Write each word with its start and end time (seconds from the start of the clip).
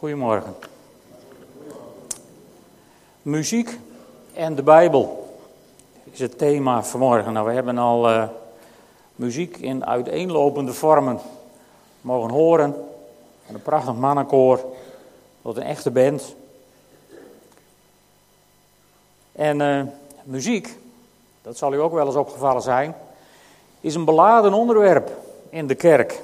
Goedemorgen. 0.00 0.54
Muziek 3.22 3.78
en 4.34 4.54
de 4.54 4.62
Bijbel 4.62 5.36
is 6.10 6.18
het 6.18 6.38
thema 6.38 6.82
vanmorgen. 6.82 7.32
Nou, 7.32 7.46
we 7.46 7.52
hebben 7.52 7.78
al 7.78 8.10
uh, 8.10 8.28
muziek 9.14 9.56
in 9.56 9.86
uiteenlopende 9.86 10.72
vormen 10.72 11.18
mogen 12.00 12.30
horen. 12.30 12.74
Van 13.46 13.54
een 13.54 13.62
prachtig 13.62 13.94
mannenkoor 13.94 14.64
tot 15.42 15.56
een 15.56 15.62
echte 15.62 15.90
band. 15.90 16.34
En 19.32 19.60
uh, 19.60 19.82
muziek, 20.24 20.78
dat 21.42 21.56
zal 21.56 21.72
u 21.72 21.80
ook 21.80 21.92
wel 21.92 22.06
eens 22.06 22.16
opgevallen 22.16 22.62
zijn, 22.62 22.94
is 23.80 23.94
een 23.94 24.04
beladen 24.04 24.52
onderwerp 24.52 25.10
in 25.50 25.66
de 25.66 25.74
kerk. 25.74 26.22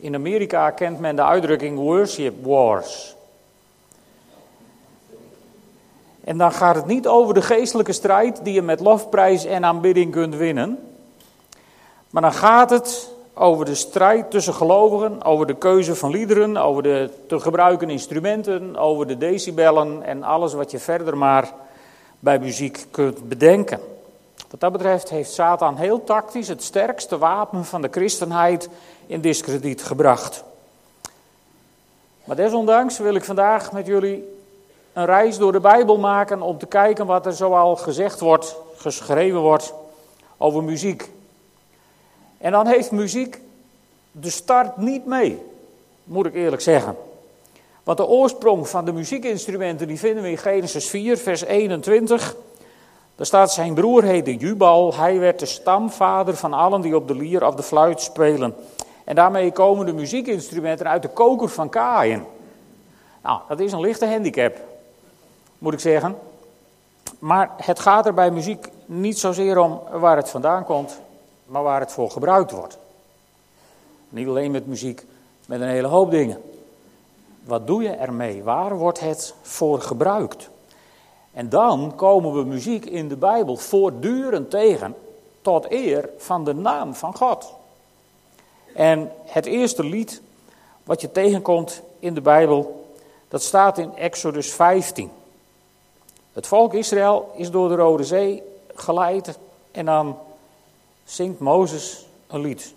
In 0.00 0.14
Amerika 0.14 0.70
kent 0.70 1.00
men 1.00 1.16
de 1.16 1.24
uitdrukking 1.24 1.78
worship 1.78 2.44
wars. 2.44 3.16
En 6.24 6.38
dan 6.38 6.52
gaat 6.52 6.74
het 6.74 6.86
niet 6.86 7.06
over 7.06 7.34
de 7.34 7.42
geestelijke 7.42 7.92
strijd 7.92 8.44
die 8.44 8.54
je 8.54 8.62
met 8.62 8.80
lofprijs 8.80 9.44
en 9.44 9.64
aanbidding 9.64 10.12
kunt 10.12 10.34
winnen. 10.34 10.78
Maar 12.10 12.22
dan 12.22 12.32
gaat 12.32 12.70
het 12.70 13.10
over 13.34 13.64
de 13.64 13.74
strijd 13.74 14.30
tussen 14.30 14.54
gelovigen, 14.54 15.24
over 15.24 15.46
de 15.46 15.56
keuze 15.56 15.94
van 15.94 16.10
liederen, 16.10 16.56
over 16.56 16.82
de 16.82 17.10
te 17.26 17.40
gebruiken 17.40 17.90
instrumenten, 17.90 18.76
over 18.76 19.06
de 19.06 19.18
decibellen 19.18 20.02
en 20.02 20.22
alles 20.22 20.52
wat 20.52 20.70
je 20.70 20.78
verder 20.78 21.16
maar 21.16 21.52
bij 22.18 22.38
muziek 22.38 22.86
kunt 22.90 23.28
bedenken. 23.28 23.80
Wat 24.50 24.60
dat 24.60 24.72
betreft 24.72 25.10
heeft 25.10 25.32
Satan 25.32 25.76
heel 25.76 26.04
tactisch 26.04 26.48
het 26.48 26.62
sterkste 26.62 27.18
wapen 27.18 27.64
van 27.64 27.82
de 27.82 27.88
christenheid 27.90 28.68
in 29.06 29.20
discrediet 29.20 29.82
gebracht. 29.82 30.44
Maar 32.24 32.36
desondanks 32.36 32.98
wil 32.98 33.14
ik 33.14 33.24
vandaag 33.24 33.72
met 33.72 33.86
jullie 33.86 34.38
een 34.92 35.04
reis 35.04 35.38
door 35.38 35.52
de 35.52 35.60
Bijbel 35.60 35.98
maken 35.98 36.42
om 36.42 36.58
te 36.58 36.66
kijken 36.66 37.06
wat 37.06 37.26
er 37.26 37.32
zoal 37.32 37.76
gezegd 37.76 38.20
wordt, 38.20 38.56
geschreven 38.76 39.40
wordt 39.40 39.74
over 40.36 40.62
muziek. 40.62 41.10
En 42.38 42.52
dan 42.52 42.66
heeft 42.66 42.90
muziek 42.90 43.40
de 44.12 44.30
start 44.30 44.76
niet 44.76 45.06
mee, 45.06 45.42
moet 46.04 46.26
ik 46.26 46.34
eerlijk 46.34 46.62
zeggen. 46.62 46.96
Want 47.82 47.98
de 47.98 48.06
oorsprong 48.06 48.68
van 48.68 48.84
de 48.84 48.92
muziekinstrumenten 48.92 49.86
die 49.86 49.98
vinden 49.98 50.22
we 50.22 50.30
in 50.30 50.38
Genesis 50.38 50.88
4, 50.88 51.18
vers 51.18 51.40
21. 51.40 52.36
Daar 53.20 53.28
staat 53.28 53.52
zijn 53.52 53.74
broer 53.74 54.02
heette 54.02 54.36
Jubal, 54.36 54.94
hij 54.94 55.18
werd 55.18 55.38
de 55.38 55.46
stamvader 55.46 56.36
van 56.36 56.52
allen 56.52 56.80
die 56.80 56.96
op 56.96 57.08
de 57.08 57.14
lier 57.14 57.46
of 57.46 57.54
de 57.54 57.62
fluit 57.62 58.00
spelen. 58.00 58.54
En 59.04 59.14
daarmee 59.14 59.52
komen 59.52 59.86
de 59.86 59.92
muziekinstrumenten 59.92 60.88
uit 60.88 61.02
de 61.02 61.08
koker 61.08 61.48
van 61.48 61.68
Kain. 61.68 62.24
Nou, 63.22 63.40
dat 63.48 63.60
is 63.60 63.72
een 63.72 63.80
lichte 63.80 64.06
handicap, 64.06 64.56
moet 65.58 65.72
ik 65.72 65.80
zeggen. 65.80 66.16
Maar 67.18 67.50
het 67.56 67.80
gaat 67.80 68.06
er 68.06 68.14
bij 68.14 68.30
muziek 68.30 68.68
niet 68.86 69.18
zozeer 69.18 69.58
om 69.58 69.80
waar 69.90 70.16
het 70.16 70.30
vandaan 70.30 70.64
komt, 70.64 71.00
maar 71.46 71.62
waar 71.62 71.80
het 71.80 71.92
voor 71.92 72.10
gebruikt 72.10 72.50
wordt. 72.50 72.78
Niet 74.08 74.28
alleen 74.28 74.50
met 74.50 74.66
muziek, 74.66 75.06
met 75.46 75.60
een 75.60 75.68
hele 75.68 75.88
hoop 75.88 76.10
dingen. 76.10 76.42
Wat 77.44 77.66
doe 77.66 77.82
je 77.82 77.90
ermee? 77.90 78.42
Waar 78.42 78.76
wordt 78.76 79.00
het 79.00 79.34
voor 79.42 79.80
gebruikt? 79.80 80.50
En 81.32 81.48
dan 81.48 81.92
komen 81.96 82.32
we 82.32 82.44
muziek 82.44 82.84
in 82.84 83.08
de 83.08 83.16
Bijbel 83.16 83.56
voortdurend 83.56 84.50
tegen 84.50 84.96
tot 85.42 85.70
eer 85.70 86.08
van 86.16 86.44
de 86.44 86.54
naam 86.54 86.94
van 86.94 87.16
God. 87.16 87.52
En 88.74 89.12
het 89.24 89.46
eerste 89.46 89.84
lied 89.84 90.22
wat 90.84 91.00
je 91.00 91.12
tegenkomt 91.12 91.82
in 91.98 92.14
de 92.14 92.20
Bijbel, 92.20 92.88
dat 93.28 93.42
staat 93.42 93.78
in 93.78 93.96
Exodus 93.96 94.52
15. 94.52 95.10
Het 96.32 96.46
volk 96.46 96.74
Israël 96.74 97.32
is 97.34 97.50
door 97.50 97.68
de 97.68 97.74
Rode 97.74 98.04
Zee 98.04 98.42
geleid 98.74 99.38
en 99.70 99.84
dan 99.84 100.18
zingt 101.04 101.38
Mozes 101.38 102.06
een 102.26 102.40
lied. 102.40 102.74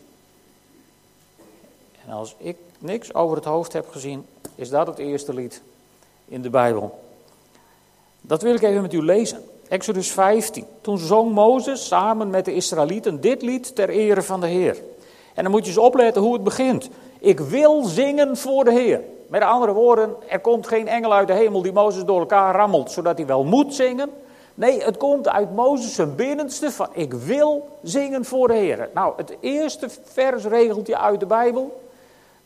En 2.05 2.13
als 2.13 2.35
ik 2.37 2.57
niks 2.79 3.13
over 3.13 3.35
het 3.35 3.45
hoofd 3.45 3.73
heb 3.73 3.89
gezien, 3.89 4.25
is 4.55 4.69
dat 4.69 4.87
het 4.87 4.97
eerste 4.97 5.33
lied 5.33 5.61
in 6.25 6.41
de 6.41 6.49
Bijbel. 6.49 7.02
Dat 8.25 8.41
wil 8.41 8.53
ik 8.53 8.61
even 8.61 8.81
met 8.81 8.93
u 8.93 9.01
lezen. 9.01 9.39
Exodus 9.67 10.11
15. 10.11 10.65
Toen 10.81 10.97
zong 10.97 11.31
Mozes 11.31 11.87
samen 11.87 12.29
met 12.29 12.45
de 12.45 12.53
Israëlieten 12.53 13.21
dit 13.21 13.41
lied 13.41 13.75
ter 13.75 13.89
ere 13.89 14.21
van 14.21 14.41
de 14.41 14.47
Heer. 14.47 14.77
En 15.33 15.43
dan 15.43 15.51
moet 15.51 15.61
je 15.61 15.67
eens 15.67 15.77
opletten 15.77 16.21
hoe 16.21 16.33
het 16.33 16.43
begint. 16.43 16.89
Ik 17.19 17.39
wil 17.39 17.83
zingen 17.83 18.37
voor 18.37 18.63
de 18.63 18.71
Heer. 18.71 19.01
Met 19.27 19.41
andere 19.41 19.71
woorden, 19.73 20.15
er 20.27 20.39
komt 20.39 20.67
geen 20.67 20.87
engel 20.87 21.13
uit 21.13 21.27
de 21.27 21.33
hemel 21.33 21.61
die 21.61 21.71
Mozes 21.71 22.03
door 22.03 22.19
elkaar 22.19 22.55
rammelt, 22.55 22.91
zodat 22.91 23.17
hij 23.17 23.27
wel 23.27 23.43
moet 23.43 23.75
zingen. 23.75 24.09
Nee, 24.55 24.83
het 24.83 24.97
komt 24.97 25.29
uit 25.29 25.55
Mozes 25.55 25.95
zijn 25.95 26.15
binnenste 26.15 26.71
van 26.71 26.87
ik 26.91 27.13
wil 27.13 27.77
zingen 27.81 28.25
voor 28.25 28.47
de 28.47 28.53
Heer. 28.53 28.89
Nou, 28.93 29.13
het 29.17 29.37
eerste 29.39 29.87
versregeltje 30.03 30.97
uit 30.97 31.19
de 31.19 31.25
Bijbel, 31.25 31.81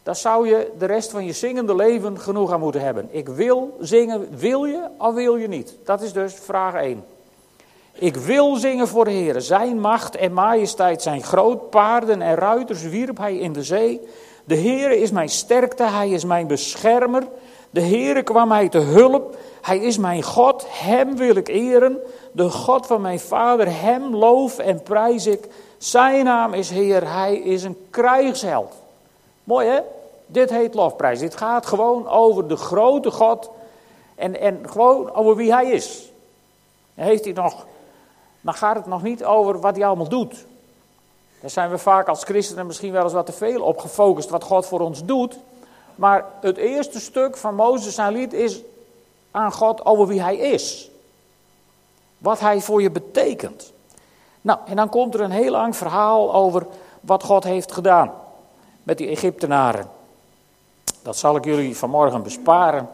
daar 0.07 0.16
zou 0.16 0.47
je 0.47 0.72
de 0.78 0.85
rest 0.85 1.12
van 1.12 1.25
je 1.25 1.34
zingende 1.34 1.75
leven 1.75 2.19
genoeg 2.19 2.51
aan 2.51 2.59
moeten 2.59 2.81
hebben. 2.81 3.07
Ik 3.12 3.28
wil 3.28 3.78
zingen, 3.79 4.28
wil 4.38 4.66
je 4.66 4.88
of 4.97 5.13
wil 5.13 5.35
je 5.35 5.47
niet? 5.47 5.78
Dat 5.84 6.01
is 6.01 6.13
dus 6.13 6.34
vraag 6.34 6.73
1. 6.73 7.03
Ik 7.94 8.16
wil 8.16 8.56
zingen 8.56 8.88
voor 8.88 9.06
de 9.06 9.12
Heer. 9.12 9.41
Zijn 9.41 9.79
macht 9.79 10.16
en 10.16 10.34
majesteit 10.34 11.01
zijn 11.01 11.23
groot. 11.23 11.69
Paarden 11.69 12.22
en 12.22 12.35
ruiters 12.35 12.81
wierp 12.81 13.17
hij 13.17 13.38
in 13.38 13.53
de 13.53 13.63
zee. 13.63 14.01
De 14.44 14.56
Heer 14.56 14.91
is 14.91 15.12
mijn 15.12 15.29
sterkte, 15.29 15.84
hij 15.84 16.09
is 16.09 16.25
mijn 16.25 16.47
beschermer. 16.47 17.23
De 17.69 17.81
Heer 17.81 18.23
kwam 18.23 18.47
mij 18.47 18.69
te 18.69 18.79
hulp. 18.79 19.38
Hij 19.62 19.79
is 19.79 19.97
mijn 19.97 20.23
God, 20.23 20.66
hem 20.69 21.16
wil 21.16 21.35
ik 21.35 21.47
eren. 21.47 21.97
De 22.31 22.50
God 22.50 22.85
van 22.85 23.01
mijn 23.01 23.19
vader, 23.19 23.81
hem 23.81 24.16
loof 24.16 24.59
en 24.59 24.84
prijs 24.84 25.25
ik. 25.25 25.47
Zijn 25.78 26.25
naam 26.25 26.53
is 26.53 26.69
Heer, 26.69 27.13
hij 27.13 27.35
is 27.35 27.63
een 27.63 27.78
krijgsheld. 27.90 28.73
Mooi 29.44 29.67
hè? 29.67 29.79
Dit 30.28 30.50
heet 30.50 30.74
lofprijs. 30.74 31.20
Dit 31.20 31.36
gaat 31.36 31.66
gewoon 31.66 32.08
over 32.08 32.48
de 32.48 32.56
grote 32.56 33.12
God 33.12 33.50
en, 34.16 34.40
en 34.40 34.70
gewoon 34.70 35.14
over 35.14 35.36
wie 35.36 35.54
hij 35.54 35.72
is. 35.72 36.12
heeft 36.94 37.24
hij 37.24 37.34
nog 37.34 37.66
dan 38.48 38.54
gaat 38.54 38.76
het 38.76 38.86
nog 38.86 39.04
niet 39.04 39.24
over 39.24 39.60
wat 39.60 39.76
hij 39.76 39.86
allemaal 39.86 40.08
doet. 40.08 40.46
Daar 41.42 41.50
zijn 41.50 41.70
we 41.70 41.78
vaak 41.78 42.08
als 42.08 42.24
christenen 42.24 42.66
misschien 42.66 42.92
wel 42.92 43.04
eens 43.04 43.14
wat 43.14 43.26
te 43.26 43.32
veel 43.32 43.62
op 43.62 43.80
gefocust, 43.80 44.30
wat 44.30 44.44
God 44.44 44.66
voor 44.66 44.80
ons 44.80 45.06
doet. 45.06 45.40
Maar 45.96 46.26
het 46.42 46.58
eerste 46.58 47.00
stuk 47.00 47.38
van 47.38 47.56
Mozes 47.56 47.96
zijn 47.96 48.14
lied 48.14 48.34
is 48.34 48.62
aan 49.32 49.52
God 49.52 49.86
over 49.86 50.08
wie 50.08 50.22
hij 50.22 50.38
is. 50.38 50.90
Wat 52.18 52.40
hij 52.40 52.62
voor 52.62 52.82
je 52.82 52.92
betekent. 52.92 53.74
Nou, 54.42 54.59
en 54.66 54.76
dan 54.76 54.90
komt 54.90 55.14
er 55.14 55.22
een 55.22 55.32
heel 55.32 55.52
lang 55.52 55.76
verhaal 55.76 56.34
over 56.34 56.68
wat 57.02 57.24
God 57.24 57.44
heeft 57.44 57.72
gedaan 57.72 58.14
met 58.84 58.98
die 58.98 59.08
Egyptenaren. 59.08 59.90
Dat 61.07 61.18
zal 61.18 61.35
ik 61.35 61.45
jullie 61.45 61.78
vanmorgen 61.78 62.23
besparen. 62.23 62.90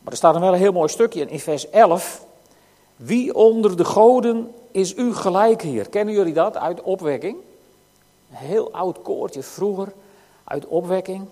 Maar 0.00 0.12
er 0.12 0.16
staat 0.16 0.34
een 0.34 0.40
wel 0.40 0.52
een 0.52 0.58
heel 0.58 0.72
mooi 0.72 0.88
stukje 0.88 1.26
in 1.26 1.40
vers 1.40 1.70
11. 1.70 2.26
Wie 2.96 3.34
onder 3.34 3.76
de 3.76 3.84
goden 3.84 4.54
is 4.70 4.96
u 4.96 5.14
gelijk, 5.14 5.62
Heer? 5.62 5.88
Kennen 5.88 6.14
jullie 6.14 6.32
dat 6.32 6.56
uit 6.56 6.82
opwekking? 6.82 7.36
Een 8.30 8.36
heel 8.36 8.72
oud 8.72 9.02
koortje 9.02 9.42
vroeger 9.42 9.92
uit 10.44 10.66
opwekking. 10.66 11.24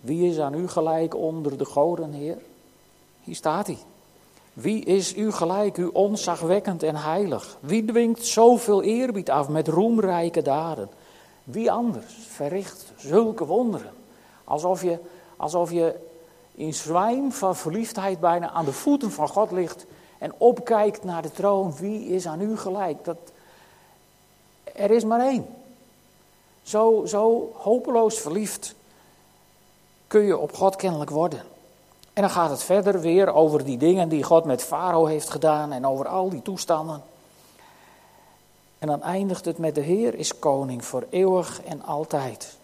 Wie 0.00 0.30
is 0.30 0.38
aan 0.38 0.54
u 0.54 0.68
gelijk 0.68 1.14
onder 1.14 1.58
de 1.58 1.64
goden, 1.64 2.12
Heer? 2.12 2.38
Hier 3.22 3.34
staat 3.34 3.66
hij. 3.66 3.78
Wie 4.52 4.84
is 4.84 5.16
u 5.16 5.32
gelijk, 5.32 5.76
u 5.76 5.86
onzagwekkend 5.92 6.82
en 6.82 6.96
heilig? 6.96 7.56
Wie 7.60 7.84
dwingt 7.84 8.26
zoveel 8.26 8.82
eerbied 8.82 9.30
af 9.30 9.48
met 9.48 9.68
roemrijke 9.68 10.42
daden? 10.42 10.88
Wie 11.44 11.72
anders 11.72 12.14
verricht 12.28 12.92
zulke 12.96 13.46
wonderen? 13.46 13.92
Alsof 14.44 14.82
je, 14.82 14.98
alsof 15.42 15.70
je 15.70 15.94
in 16.54 16.74
zwijm 16.74 17.32
van 17.32 17.56
verliefdheid 17.56 18.20
bijna 18.20 18.50
aan 18.50 18.64
de 18.64 18.72
voeten 18.72 19.10
van 19.10 19.28
God 19.28 19.50
ligt 19.50 19.86
en 20.18 20.32
opkijkt 20.38 21.04
naar 21.04 21.22
de 21.22 21.30
troon, 21.30 21.74
wie 21.76 22.06
is 22.06 22.26
aan 22.26 22.40
u 22.40 22.56
gelijk? 22.56 23.04
Dat, 23.04 23.16
er 24.64 24.90
is 24.90 25.04
maar 25.04 25.20
één. 25.20 25.46
Zo, 26.62 27.02
zo 27.06 27.52
hopeloos 27.54 28.18
verliefd 28.18 28.74
kun 30.06 30.22
je 30.22 30.38
op 30.38 30.54
God 30.54 30.76
kennelijk 30.76 31.10
worden. 31.10 31.42
En 32.12 32.22
dan 32.22 32.30
gaat 32.30 32.50
het 32.50 32.62
verder 32.62 33.00
weer 33.00 33.32
over 33.32 33.64
die 33.64 33.78
dingen 33.78 34.08
die 34.08 34.22
God 34.22 34.44
met 34.44 34.62
Farao 34.62 35.06
heeft 35.06 35.30
gedaan 35.30 35.72
en 35.72 35.86
over 35.86 36.08
al 36.08 36.28
die 36.28 36.42
toestanden. 36.42 37.02
En 38.78 38.86
dan 38.86 39.02
eindigt 39.02 39.44
het 39.44 39.58
met 39.58 39.74
de 39.74 39.80
Heer 39.80 40.14
is 40.14 40.38
koning 40.38 40.84
voor 40.84 41.06
eeuwig 41.10 41.62
en 41.62 41.82
altijd. 41.82 42.56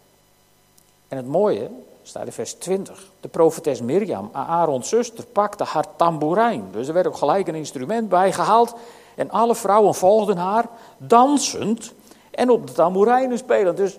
En 1.09 1.17
het 1.17 1.27
mooie, 1.27 1.71
staat 2.09 2.27
in 2.27 2.33
vers 2.33 2.55
20. 2.55 3.11
De 3.21 3.29
profetes 3.29 3.81
Mirjam, 3.81 4.29
Aaron's 4.33 4.89
zuster, 4.89 5.25
pakte 5.25 5.65
haar 5.65 5.85
tamboerijn. 5.97 6.69
Dus 6.71 6.89
er 6.89 6.95
werd 6.95 7.07
ook 7.07 7.17
gelijk 7.17 7.49
een 7.49 7.55
instrument 7.55 8.09
bijgehaald. 8.09 8.75
En 9.15 9.31
alle 9.31 9.55
vrouwen 9.55 9.95
volgden 9.95 10.37
haar, 10.37 10.69
dansend 10.97 11.93
en 12.31 12.51
op 12.51 12.67
de 12.67 12.73
tamboerijnen 12.73 13.39
spelend. 13.39 13.77
Dus 13.77 13.99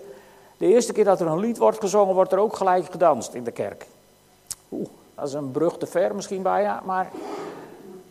de 0.56 0.66
eerste 0.66 0.92
keer 0.92 1.04
dat 1.04 1.20
er 1.20 1.26
een 1.26 1.38
lied 1.38 1.58
wordt 1.58 1.80
gezongen, 1.80 2.14
wordt 2.14 2.32
er 2.32 2.38
ook 2.38 2.56
gelijk 2.56 2.90
gedanst 2.90 3.34
in 3.34 3.44
de 3.44 3.50
kerk. 3.50 3.86
Oeh, 4.72 4.88
Dat 5.14 5.28
is 5.28 5.34
een 5.34 5.50
brug 5.50 5.78
te 5.78 5.86
ver 5.86 6.14
misschien 6.14 6.42
bijna, 6.42 6.82
maar 6.84 7.10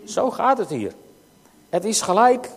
zo 0.06 0.32
gaat 0.32 0.58
het 0.58 0.70
hier. 0.70 0.94
Het 1.70 1.86
is 1.86 2.02
gelijk 2.02 2.50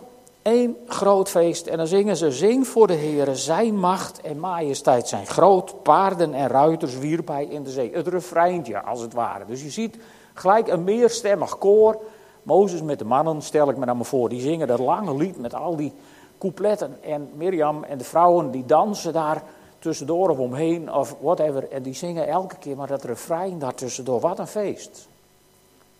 één 0.43 0.77
groot 0.87 1.29
feest. 1.29 1.67
En 1.67 1.77
dan 1.77 1.87
zingen 1.87 2.17
ze: 2.17 2.31
Zing 2.31 2.67
voor 2.67 2.87
de 2.87 2.93
Heer, 2.93 3.35
zijn 3.35 3.79
macht 3.79 4.21
en 4.21 4.39
majesteit 4.39 5.07
zijn 5.07 5.25
groot. 5.25 5.83
Paarden 5.83 6.33
en 6.33 6.47
ruiters 6.47 6.97
wierp 6.97 7.27
hij 7.27 7.45
in 7.45 7.63
de 7.63 7.69
zee. 7.69 7.91
Het 7.93 8.07
refreintje, 8.07 8.81
als 8.81 9.01
het 9.01 9.13
ware. 9.13 9.45
Dus 9.45 9.63
je 9.63 9.69
ziet 9.69 9.97
gelijk 10.33 10.67
een 10.67 10.83
meerstemmig 10.83 11.57
koor. 11.57 12.01
Mozes 12.43 12.81
met 12.81 12.99
de 12.99 13.05
mannen, 13.05 13.41
stel 13.41 13.69
ik 13.69 13.77
me 13.77 13.85
dan 13.85 13.95
maar 13.97 14.05
voor, 14.05 14.29
die 14.29 14.41
zingen 14.41 14.67
dat 14.67 14.79
lange 14.79 15.15
lied 15.15 15.37
met 15.37 15.53
al 15.53 15.75
die 15.75 15.93
coupletten. 16.37 16.97
En 17.03 17.29
Mirjam 17.33 17.83
en 17.83 17.97
de 17.97 18.03
vrouwen 18.03 18.51
die 18.51 18.65
dansen 18.65 19.13
daar 19.13 19.43
tussendoor 19.79 20.29
of 20.29 20.37
omheen 20.37 20.93
of 20.93 21.15
whatever. 21.21 21.71
En 21.71 21.83
die 21.83 21.93
zingen 21.93 22.27
elke 22.27 22.55
keer 22.57 22.75
maar 22.75 22.87
dat 22.87 23.03
refrein 23.03 23.59
daar 23.59 23.75
tussendoor. 23.75 24.19
Wat 24.19 24.39
een 24.39 24.47
feest. 24.47 25.07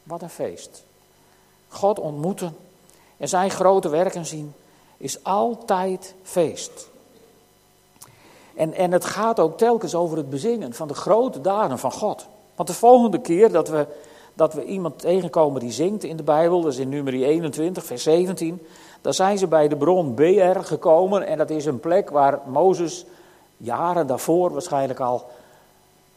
Wat 0.04 0.22
een 0.22 0.30
feest. 0.30 0.86
God 1.68 2.00
ontmoeten 2.00 2.56
en 3.24 3.30
zijn 3.30 3.50
grote 3.50 3.90
werken 3.90 4.26
zien 4.26 4.54
is 4.98 5.24
altijd 5.24 6.14
feest. 6.24 6.90
En, 8.56 8.74
en 8.74 8.92
het 8.92 9.06
gaat 9.06 9.40
ook 9.40 9.58
telkens 9.58 9.96
over 9.96 10.18
het 10.18 10.30
bezingen 10.30 10.74
van 10.74 10.88
de 10.88 10.94
grote 10.94 11.42
daden 11.42 11.80
van 11.80 11.92
God. 11.92 12.26
Want 12.56 12.70
de 12.70 12.76
volgende 12.76 13.22
keer 13.22 13.52
dat 13.52 13.70
we, 13.70 13.88
dat 14.34 14.54
we 14.54 14.64
iemand 14.64 15.00
tegenkomen 15.00 15.60
die 15.60 15.72
zingt 15.72 16.04
in 16.04 16.18
de 16.18 16.24
Bijbel, 16.24 16.62
dat 16.62 16.72
is 16.72 16.80
in 16.80 16.90
nummer 16.90 17.14
21, 17.14 17.86
vers 17.86 18.04
17, 18.04 18.62
dan 19.02 19.14
zijn 19.14 19.38
ze 19.38 19.48
bij 19.48 19.68
de 19.68 19.78
bron 19.78 20.14
BR 20.14 20.60
gekomen 20.60 21.28
en 21.28 21.38
dat 21.38 21.50
is 21.50 21.66
een 21.66 21.80
plek 21.80 22.10
waar 22.10 22.40
Mozes 22.46 23.06
jaren 23.58 24.08
daarvoor 24.08 24.52
waarschijnlijk 24.52 25.00
al 25.00 25.26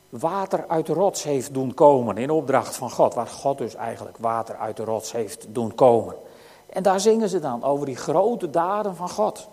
water 0.09 0.65
uit 0.69 0.87
de 0.87 0.93
rots 0.93 1.23
heeft 1.23 1.55
doen 1.55 1.75
komen 1.75 2.19
in 2.19 2.31
opdracht 2.31 2.77
van 2.77 2.91
God. 2.91 3.15
Waar 3.15 3.27
God 3.27 3.59
dus 3.59 3.75
eigenlijk 3.75 4.17
water 4.21 4.57
uit 4.57 4.77
de 4.77 4.85
rots 4.85 5.13
heeft 5.13 5.47
doen 5.49 5.75
komen. 5.75 6.15
En 6.77 6.83
daar 6.83 7.01
zingen 7.01 7.29
ze 7.29 7.39
dan 7.39 7.65
over 7.65 7.87
die 7.87 7.97
grote 7.97 8.51
daden 8.51 8.97
van 8.97 9.09
God. 9.09 9.49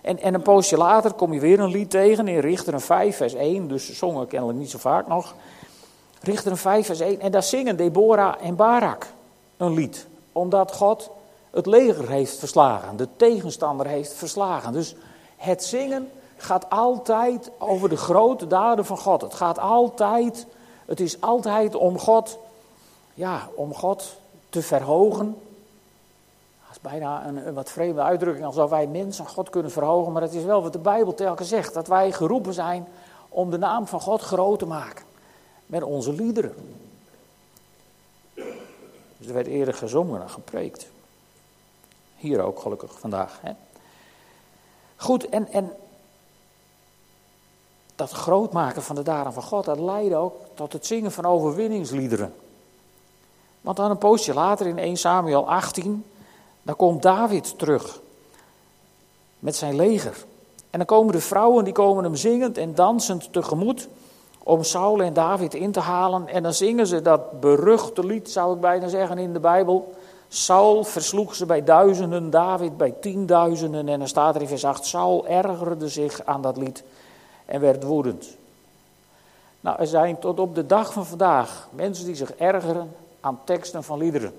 En, 0.00 0.18
en 0.18 0.34
een 0.34 0.42
poosje 0.42 0.76
later 0.76 1.12
kom 1.12 1.32
je 1.32 1.40
weer 1.40 1.60
een 1.60 1.70
lied 1.70 1.90
tegen 1.90 2.28
in 2.28 2.38
Richteren 2.38 2.80
5 2.80 3.16
vers 3.16 3.34
1. 3.34 3.68
Dus 3.68 3.86
ze 3.86 3.94
zongen 3.94 4.26
kennelijk 4.26 4.58
niet 4.58 4.70
zo 4.70 4.78
vaak 4.78 5.06
nog. 5.06 5.34
Richteren 6.20 6.58
5 6.58 6.86
vers 6.86 7.00
1. 7.00 7.20
En 7.20 7.30
daar 7.30 7.42
zingen 7.42 7.76
Deborah 7.76 8.34
en 8.40 8.56
Barak 8.56 9.06
een 9.56 9.74
lied. 9.74 10.06
Omdat 10.32 10.74
God 10.74 11.10
het 11.50 11.66
leger 11.66 12.08
heeft 12.08 12.38
verslagen. 12.38 12.96
De 12.96 13.08
tegenstander 13.16 13.86
heeft 13.86 14.12
verslagen. 14.12 14.72
Dus 14.72 14.94
het 15.36 15.64
zingen 15.64 16.10
gaat 16.36 16.70
altijd 16.70 17.50
over 17.58 17.88
de 17.88 17.96
grote 17.96 18.46
daden 18.46 18.86
van 18.86 18.98
God. 18.98 19.20
Het 19.20 19.34
gaat 19.34 19.58
altijd, 19.58 20.46
het 20.86 21.00
is 21.00 21.20
altijd 21.20 21.74
om 21.74 21.98
God, 21.98 22.38
ja, 23.14 23.48
om 23.54 23.74
God 23.74 24.16
te 24.48 24.62
verhogen. 24.62 25.36
Bijna 26.84 27.26
een, 27.26 27.46
een 27.46 27.54
wat 27.54 27.70
vreemde 27.70 28.02
uitdrukking, 28.02 28.46
alsof 28.46 28.70
wij 28.70 28.86
mensen 28.86 29.26
God 29.26 29.50
kunnen 29.50 29.70
verhogen. 29.70 30.12
Maar 30.12 30.22
het 30.22 30.34
is 30.34 30.44
wel 30.44 30.62
wat 30.62 30.72
de 30.72 30.78
Bijbel 30.78 31.14
telkens 31.14 31.48
zegt, 31.48 31.74
dat 31.74 31.86
wij 31.86 32.12
geroepen 32.12 32.54
zijn 32.54 32.86
om 33.28 33.50
de 33.50 33.58
naam 33.58 33.86
van 33.86 34.00
God 34.00 34.20
groot 34.20 34.58
te 34.58 34.66
maken. 34.66 35.04
Met 35.66 35.82
onze 35.82 36.12
liederen. 36.12 36.54
Dus 39.16 39.26
er 39.26 39.34
werd 39.34 39.46
eerder 39.46 39.74
gezongen 39.74 40.22
en 40.22 40.30
gepreekt. 40.30 40.86
Hier 42.16 42.40
ook 42.40 42.58
gelukkig 42.58 42.98
vandaag. 42.98 43.38
Hè? 43.40 43.52
Goed, 44.96 45.28
en, 45.28 45.52
en 45.52 45.72
dat 47.94 48.10
grootmaken 48.10 48.82
van 48.82 48.96
de 48.96 49.02
daden 49.02 49.32
van 49.32 49.42
God, 49.42 49.64
dat 49.64 49.78
leidde 49.78 50.16
ook 50.16 50.34
tot 50.54 50.72
het 50.72 50.86
zingen 50.86 51.12
van 51.12 51.24
overwinningsliederen. 51.24 52.34
Want 53.60 53.76
dan 53.76 53.90
een 53.90 53.98
poosje 53.98 54.34
later 54.34 54.66
in 54.66 54.78
1 54.78 54.96
Samuel 54.96 55.48
18, 55.48 56.04
dan 56.64 56.76
komt 56.76 57.02
David 57.02 57.58
terug 57.58 58.00
met 59.38 59.56
zijn 59.56 59.76
leger. 59.76 60.24
En 60.70 60.78
dan 60.78 60.86
komen 60.86 61.12
de 61.12 61.20
vrouwen, 61.20 61.64
die 61.64 61.72
komen 61.72 62.04
hem 62.04 62.16
zingend 62.16 62.58
en 62.58 62.74
dansend 62.74 63.32
tegemoet 63.32 63.88
om 64.42 64.62
Saul 64.62 65.02
en 65.02 65.12
David 65.12 65.54
in 65.54 65.72
te 65.72 65.80
halen. 65.80 66.28
En 66.28 66.42
dan 66.42 66.54
zingen 66.54 66.86
ze 66.86 67.02
dat 67.02 67.40
beruchte 67.40 68.06
lied, 68.06 68.30
zou 68.30 68.54
ik 68.54 68.60
bijna 68.60 68.88
zeggen, 68.88 69.18
in 69.18 69.32
de 69.32 69.40
Bijbel. 69.40 69.94
Saul 70.28 70.84
versloeg 70.84 71.34
ze 71.34 71.46
bij 71.46 71.64
duizenden, 71.64 72.30
David 72.30 72.76
bij 72.76 72.94
tienduizenden. 73.00 73.88
En 73.88 73.98
dan 73.98 74.08
staat 74.08 74.34
er 74.34 74.40
in 74.40 74.48
vers 74.48 74.64
8, 74.64 74.86
Saul 74.86 75.26
ergerde 75.26 75.88
zich 75.88 76.24
aan 76.24 76.42
dat 76.42 76.56
lied 76.56 76.84
en 77.44 77.60
werd 77.60 77.82
woedend. 77.82 78.36
Nou, 79.60 79.78
er 79.78 79.86
zijn 79.86 80.18
tot 80.18 80.40
op 80.40 80.54
de 80.54 80.66
dag 80.66 80.92
van 80.92 81.06
vandaag 81.06 81.68
mensen 81.70 82.06
die 82.06 82.14
zich 82.14 82.34
ergeren 82.34 82.94
aan 83.20 83.40
teksten 83.44 83.84
van 83.84 83.98
liederen. 83.98 84.32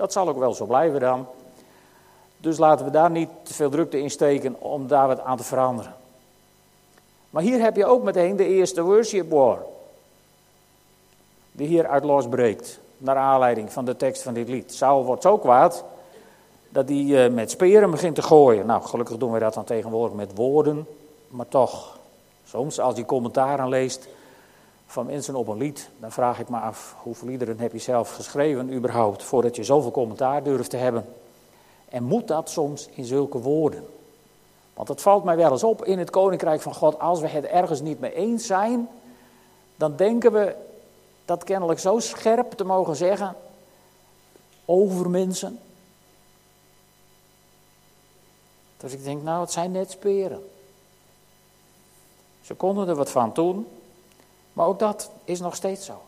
Dat 0.00 0.12
zal 0.12 0.28
ook 0.28 0.38
wel 0.38 0.54
zo 0.54 0.66
blijven 0.66 1.00
dan. 1.00 1.26
Dus 2.36 2.58
laten 2.58 2.84
we 2.84 2.90
daar 2.90 3.10
niet 3.10 3.28
te 3.42 3.54
veel 3.54 3.70
drukte 3.70 4.00
in 4.00 4.10
steken 4.10 4.60
om 4.60 4.86
daar 4.86 5.06
wat 5.06 5.20
aan 5.20 5.36
te 5.36 5.42
veranderen. 5.42 5.94
Maar 7.30 7.42
hier 7.42 7.60
heb 7.60 7.76
je 7.76 7.86
ook 7.86 8.02
meteen 8.02 8.36
de 8.36 8.46
eerste 8.46 8.82
worship 8.82 9.30
war. 9.30 9.58
Die 11.52 11.66
hier 11.66 11.86
uit 11.86 12.04
losbreekt. 12.04 12.80
Naar 12.98 13.16
aanleiding 13.16 13.72
van 13.72 13.84
de 13.84 13.96
tekst 13.96 14.22
van 14.22 14.34
dit 14.34 14.48
lied. 14.48 14.74
Saul 14.74 15.04
wordt 15.04 15.22
zo 15.22 15.38
kwaad 15.38 15.84
dat 16.68 16.88
hij 16.88 17.24
eh, 17.24 17.32
met 17.32 17.50
speren 17.50 17.90
begint 17.90 18.14
te 18.14 18.22
gooien. 18.22 18.66
Nou, 18.66 18.82
gelukkig 18.82 19.16
doen 19.16 19.32
we 19.32 19.38
dat 19.38 19.54
dan 19.54 19.64
tegenwoordig 19.64 20.16
met 20.16 20.34
woorden. 20.34 20.86
Maar 21.28 21.48
toch, 21.48 21.98
soms 22.44 22.80
als 22.80 22.96
je 22.96 23.04
commentaren 23.04 23.68
leest 23.68 24.08
van 24.90 25.06
mensen 25.06 25.34
op 25.34 25.48
een 25.48 25.56
lied, 25.56 25.90
dan 25.98 26.12
vraag 26.12 26.38
ik 26.38 26.48
me 26.48 26.58
af 26.58 26.94
hoeveel 27.02 27.28
liederen 27.28 27.58
heb 27.58 27.72
je 27.72 27.78
zelf 27.78 28.14
geschreven 28.14 28.72
überhaupt 28.72 29.22
voordat 29.22 29.56
je 29.56 29.64
zoveel 29.64 29.90
commentaar 29.90 30.42
durft 30.42 30.70
te 30.70 30.76
hebben. 30.76 31.14
En 31.88 32.02
moet 32.02 32.28
dat 32.28 32.50
soms 32.50 32.88
in 32.88 33.04
zulke 33.04 33.38
woorden? 33.38 33.86
Want 34.74 34.88
het 34.88 35.00
valt 35.00 35.24
mij 35.24 35.36
wel 35.36 35.50
eens 35.50 35.64
op 35.64 35.84
in 35.84 35.98
het 35.98 36.10
koninkrijk 36.10 36.60
van 36.60 36.74
God, 36.74 36.98
als 36.98 37.20
we 37.20 37.28
het 37.28 37.44
ergens 37.44 37.80
niet 37.80 38.00
mee 38.00 38.14
eens 38.14 38.46
zijn, 38.46 38.88
dan 39.76 39.96
denken 39.96 40.32
we 40.32 40.56
dat 41.24 41.44
kennelijk 41.44 41.78
zo 41.78 41.98
scherp 41.98 42.52
te 42.52 42.64
mogen 42.64 42.96
zeggen 42.96 43.36
over 44.64 45.10
mensen. 45.10 45.58
Dus 48.76 48.92
ik 48.92 49.04
denk, 49.04 49.22
nou, 49.22 49.40
het 49.40 49.52
zijn 49.52 49.70
net 49.70 49.90
speren. 49.90 50.48
Ze 52.40 52.54
konden 52.54 52.88
er 52.88 52.94
wat 52.94 53.10
van 53.10 53.30
doen, 53.34 53.66
maar 54.52 54.66
ook 54.66 54.78
dat 54.78 55.10
is 55.24 55.40
nog 55.40 55.54
steeds 55.54 55.86
zo. 55.86 56.00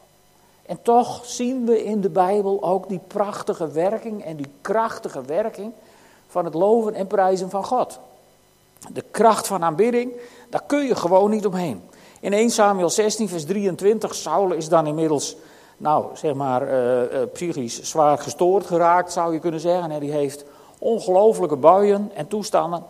En 0.66 0.82
toch 0.82 1.25
zien 1.25 1.66
we 1.66 1.84
in 1.84 2.00
de 2.00 2.11
Bijbel 2.11 2.62
ook 2.62 2.88
die 2.88 3.00
prachtige 3.06 3.70
werking 3.70 4.25
en 4.25 4.37
die 4.37 4.50
krachtige 4.61 5.22
werking 5.22 5.72
van 6.26 6.44
het 6.44 6.54
loven 6.54 6.94
en 6.94 7.06
prijzen 7.06 7.50
van 7.50 7.64
God. 7.64 7.99
De 8.92 9.04
kracht 9.11 9.46
van 9.46 9.64
aanbidding, 9.64 10.12
daar 10.50 10.62
kun 10.66 10.87
je 10.87 10.94
gewoon 10.94 11.30
niet 11.30 11.46
omheen. 11.46 11.82
In 12.20 12.32
1 12.32 12.50
Samuel 12.50 12.90
16, 12.90 13.28
vers 13.28 13.44
23, 13.44 14.14
Saul 14.14 14.52
is 14.52 14.68
dan 14.68 14.87
inmiddels, 14.87 15.37
nou 15.76 16.06
zeg 16.16 16.34
maar, 16.34 16.62
uh, 16.62 17.02
uh, 17.02 17.18
psychisch 17.32 17.82
zwaar 17.82 18.18
gestoord 18.18 18.66
geraakt, 18.66 19.12
zou 19.12 19.32
je 19.32 19.38
kunnen 19.38 19.61
zeggen. 19.61 19.90
En 19.90 20.00
die 20.00 20.12
heeft 20.12 20.44
ongelofelijke 20.78 21.56
buien 21.56 22.11
en 22.14 22.28
toestanden. 22.28 22.84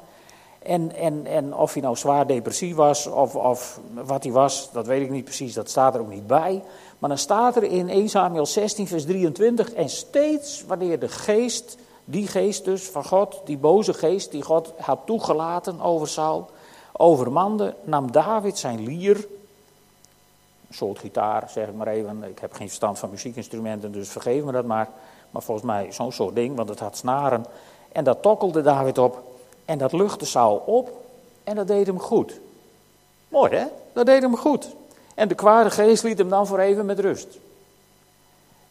En, 0.64 0.94
en, 0.96 1.26
en 1.26 1.54
of 1.54 1.72
hij 1.72 1.82
nou 1.82 1.96
zwaar 1.96 2.26
depressief 2.26 2.74
was 2.74 3.06
of, 3.06 3.36
of 3.36 3.80
wat 3.92 4.22
hij 4.22 4.32
was, 4.32 4.68
dat 4.72 4.86
weet 4.86 5.02
ik 5.02 5.10
niet 5.10 5.24
precies, 5.24 5.54
dat 5.54 5.70
staat 5.70 5.94
er 5.94 6.00
ook 6.00 6.10
niet 6.10 6.26
bij. 6.26 6.62
Maar 6.98 7.08
dan 7.08 7.18
staat 7.18 7.56
er 7.56 7.62
in 7.62 7.88
1 7.88 8.08
Samuel 8.08 8.46
16, 8.46 8.86
vers 8.86 9.04
23, 9.04 9.72
en 9.72 9.88
steeds 9.88 10.64
wanneer 10.66 10.98
de 10.98 11.08
geest, 11.08 11.76
die 12.04 12.26
geest 12.26 12.64
dus 12.64 12.82
van 12.82 13.04
God, 13.04 13.40
die 13.44 13.58
boze 13.58 13.94
geest 13.94 14.30
die 14.30 14.42
God 14.42 14.72
had 14.78 14.98
toegelaten 15.04 15.80
over 15.80 16.08
Saul, 16.08 16.50
overmande, 16.92 17.74
nam 17.84 18.12
David 18.12 18.58
zijn 18.58 18.84
lier, 18.84 19.16
een 19.16 20.74
soort 20.74 20.98
gitaar 20.98 21.50
zeg 21.50 21.68
ik 21.68 21.74
maar 21.74 21.86
even, 21.86 22.22
ik 22.22 22.38
heb 22.38 22.52
geen 22.52 22.66
verstand 22.66 22.98
van 22.98 23.10
muziekinstrumenten, 23.10 23.92
dus 23.92 24.08
vergeef 24.08 24.44
me 24.44 24.52
dat 24.52 24.64
maar. 24.64 24.88
Maar 25.30 25.42
volgens 25.42 25.66
mij 25.66 25.92
zo'n 25.92 26.12
soort 26.12 26.34
ding, 26.34 26.56
want 26.56 26.68
het 26.68 26.78
had 26.78 26.96
snaren. 26.96 27.46
En 27.92 28.04
dat 28.04 28.22
tokkelde 28.22 28.62
David 28.62 28.98
op. 28.98 29.31
En 29.72 29.78
dat 29.78 29.92
luchtte 29.92 30.26
Saul 30.26 30.56
op 30.56 30.90
en 31.44 31.56
dat 31.56 31.66
deed 31.66 31.86
hem 31.86 31.98
goed. 31.98 32.40
Mooi 33.28 33.54
hè? 33.54 33.66
Dat 33.92 34.06
deed 34.06 34.22
hem 34.22 34.36
goed. 34.36 34.68
En 35.14 35.28
de 35.28 35.34
kwade 35.34 35.70
geest 35.70 36.02
liet 36.02 36.18
hem 36.18 36.28
dan 36.28 36.46
voor 36.46 36.58
even 36.58 36.86
met 36.86 36.98
rust. 36.98 37.38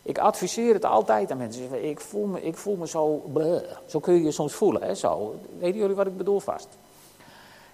Ik 0.01 0.17
adviseer 0.17 0.73
het 0.73 0.85
altijd 0.85 1.31
aan 1.31 1.37
mensen. 1.37 1.89
Ik 1.89 1.99
voel 1.99 2.25
me, 2.25 2.41
ik 2.41 2.57
voel 2.57 2.75
me 2.75 2.87
zo. 2.87 3.21
Zo 3.85 3.99
kun 3.99 4.13
je 4.13 4.23
je 4.23 4.31
soms 4.31 4.53
voelen. 4.53 4.81
Hè? 4.81 4.95
Zo. 4.95 5.35
Weten 5.59 5.79
jullie 5.79 5.95
wat 5.95 6.07
ik 6.07 6.17
bedoel 6.17 6.39
vast? 6.39 6.67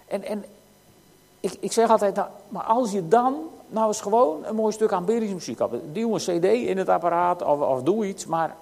En, 0.06 0.22
en 0.22 0.44
ik, 1.40 1.56
ik 1.60 1.72
zeg 1.72 1.90
altijd, 1.90 2.14
nou, 2.14 2.28
maar 2.48 2.64
als 2.64 2.92
je 2.92 3.08
dan 3.08 3.36
nou 3.66 3.86
eens 3.86 4.00
gewoon 4.00 4.44
een 4.44 4.54
mooi 4.54 4.72
stuk 4.72 4.92
aanbiddingsmuziek 4.92 5.58
hebt. 5.58 5.74
Duw 5.92 6.14
een 6.14 6.20
cd 6.20 6.44
in 6.44 6.78
het 6.78 6.88
apparaat 6.88 7.42
of, 7.42 7.60
of 7.60 7.82
doe 7.82 8.06
iets. 8.06 8.26
Maar, 8.26 8.56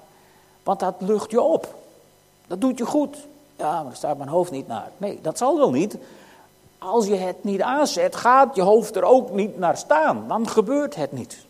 want 0.62 0.80
dat 0.80 0.94
lucht 0.98 1.30
je 1.30 1.40
op. 1.40 1.74
Dat 2.46 2.60
doet 2.60 2.78
je 2.78 2.86
goed. 2.86 3.16
Ja, 3.56 3.82
maar 3.82 3.96
staat 3.96 4.16
mijn 4.16 4.28
hoofd 4.28 4.50
niet 4.50 4.66
naar. 4.66 4.90
Nee, 4.96 5.18
dat 5.22 5.38
zal 5.38 5.56
wel 5.56 5.70
niet. 5.70 5.98
Als 6.78 7.06
je 7.06 7.14
het 7.14 7.44
niet 7.44 7.62
aanzet, 7.62 8.16
gaat 8.16 8.54
je 8.54 8.62
hoofd 8.62 8.96
er 8.96 9.04
ook 9.04 9.30
niet 9.30 9.58
naar 9.58 9.76
staan. 9.76 10.24
Dan 10.28 10.48
gebeurt 10.48 10.94
het 10.94 11.12
niet. 11.12 11.44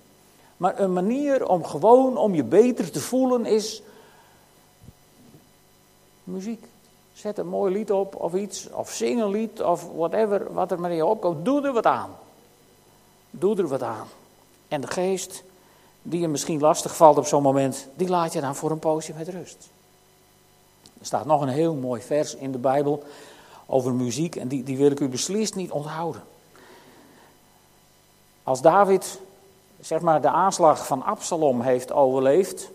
Maar 0.57 0.81
een 0.81 0.93
manier 0.93 1.49
om 1.49 1.65
gewoon 1.65 2.17
om 2.17 2.35
je 2.35 2.45
beter 2.45 2.91
te 2.91 3.01
voelen 3.01 3.47
is 3.47 3.83
muziek. 6.25 6.65
Zet 7.13 7.39
een 7.39 7.49
mooi 7.49 7.73
lied 7.73 7.91
op 7.91 8.15
of 8.15 8.35
iets, 8.35 8.71
of 8.71 8.91
zing 8.91 9.21
een 9.21 9.31
lied 9.31 9.63
of 9.63 9.89
whatever, 9.95 10.53
wat 10.53 10.71
er 10.71 10.81
maar 10.81 10.91
in 10.91 10.97
je 10.97 11.07
opkomt. 11.07 11.45
Doe 11.45 11.63
er 11.63 11.73
wat 11.73 11.87
aan. 11.87 12.11
Doe 13.31 13.57
er 13.57 13.69
wat 13.69 13.83
aan. 13.83 14.07
En 14.69 14.81
de 14.81 14.87
geest 14.87 15.43
die 16.03 16.21
je 16.21 16.29
misschien 16.29 16.61
lastig 16.61 16.97
valt 16.97 17.19
op 17.19 17.27
zo'n 17.27 17.43
moment, 17.43 17.89
die 17.95 18.09
laat 18.09 18.33
je 18.33 18.41
dan 18.41 18.55
voor 18.55 18.71
een 18.71 18.79
poosje 18.79 19.13
met 19.17 19.29
rust. 19.29 19.69
Er 21.01 21.07
staat 21.07 21.27
nog 21.27 21.41
een 21.41 21.49
heel 21.49 21.75
mooi 21.75 22.03
vers 22.03 22.35
in 22.35 22.53
de 22.53 22.59
Bijbel 22.59 23.03
over 23.67 23.93
muziek 23.93 24.37
en 24.37 24.49
die, 24.49 24.63
die 24.63 24.77
wil 24.77 24.91
ik 24.91 25.01
u 25.01 25.09
beslist 25.09 25.55
niet 25.55 25.71
onthouden. 25.71 26.23
Als 28.43 28.61
David 28.61 29.21
zeg 29.81 30.01
maar 30.01 30.21
de 30.21 30.29
aanslag 30.29 30.87
van 30.87 31.03
Absalom 31.03 31.61
heeft 31.61 31.93
overleefd 31.93 32.71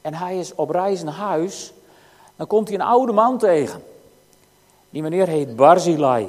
en 0.00 0.14
hij 0.14 0.38
is 0.38 0.54
op 0.54 0.70
reis 0.70 1.02
naar 1.02 1.14
huis, 1.14 1.72
dan 2.36 2.46
komt 2.46 2.68
hij 2.68 2.76
een 2.76 2.84
oude 2.84 3.12
man 3.12 3.38
tegen. 3.38 3.82
Die 4.90 5.02
meneer 5.02 5.28
heet 5.28 5.56
Barzilai 5.56 6.28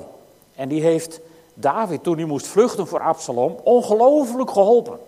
en 0.55 0.69
die 0.69 0.81
heeft 0.81 1.19
David 1.53 2.03
toen 2.03 2.17
hij 2.17 2.25
moest 2.25 2.47
vluchten 2.47 2.87
voor 2.87 3.01
Absalom 3.01 3.55
ongelooflijk 3.63 4.51
geholpen. 4.51 4.99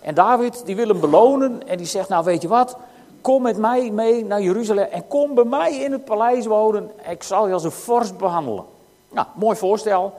En 0.00 0.14
David 0.14 0.62
die 0.64 0.76
wil 0.76 0.88
hem 0.88 1.00
belonen 1.00 1.68
en 1.68 1.76
die 1.76 1.86
zegt, 1.86 2.08
nou 2.08 2.24
weet 2.24 2.42
je 2.42 2.48
wat, 2.48 2.76
kom 3.20 3.42
met 3.42 3.56
mij 3.56 3.90
mee 3.90 4.24
naar 4.24 4.42
Jeruzalem 4.42 4.84
en 4.84 5.06
kom 5.06 5.34
bij 5.34 5.44
mij 5.44 5.74
in 5.76 5.92
het 5.92 6.04
paleis 6.04 6.46
wonen. 6.46 6.90
Ik 7.10 7.22
zal 7.22 7.46
je 7.46 7.52
als 7.52 7.64
een 7.64 7.70
vorst 7.70 8.16
behandelen. 8.16 8.64
Nou, 9.08 9.26
mooi 9.34 9.56
voorstel. 9.56 10.14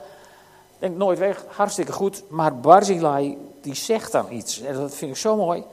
Denk 0.78 0.96
nooit 0.96 1.18
weg, 1.18 1.44
hartstikke 1.48 1.92
goed. 1.92 2.22
Maar 2.28 2.56
Barzilai 2.56 3.38
die 3.60 3.74
zegt 3.74 4.12
dan 4.12 4.26
iets 4.32 4.60
en 4.60 4.74
dat 4.74 4.94
vind 4.94 5.10
ik 5.10 5.16
zo 5.16 5.36
mooi. 5.36 5.64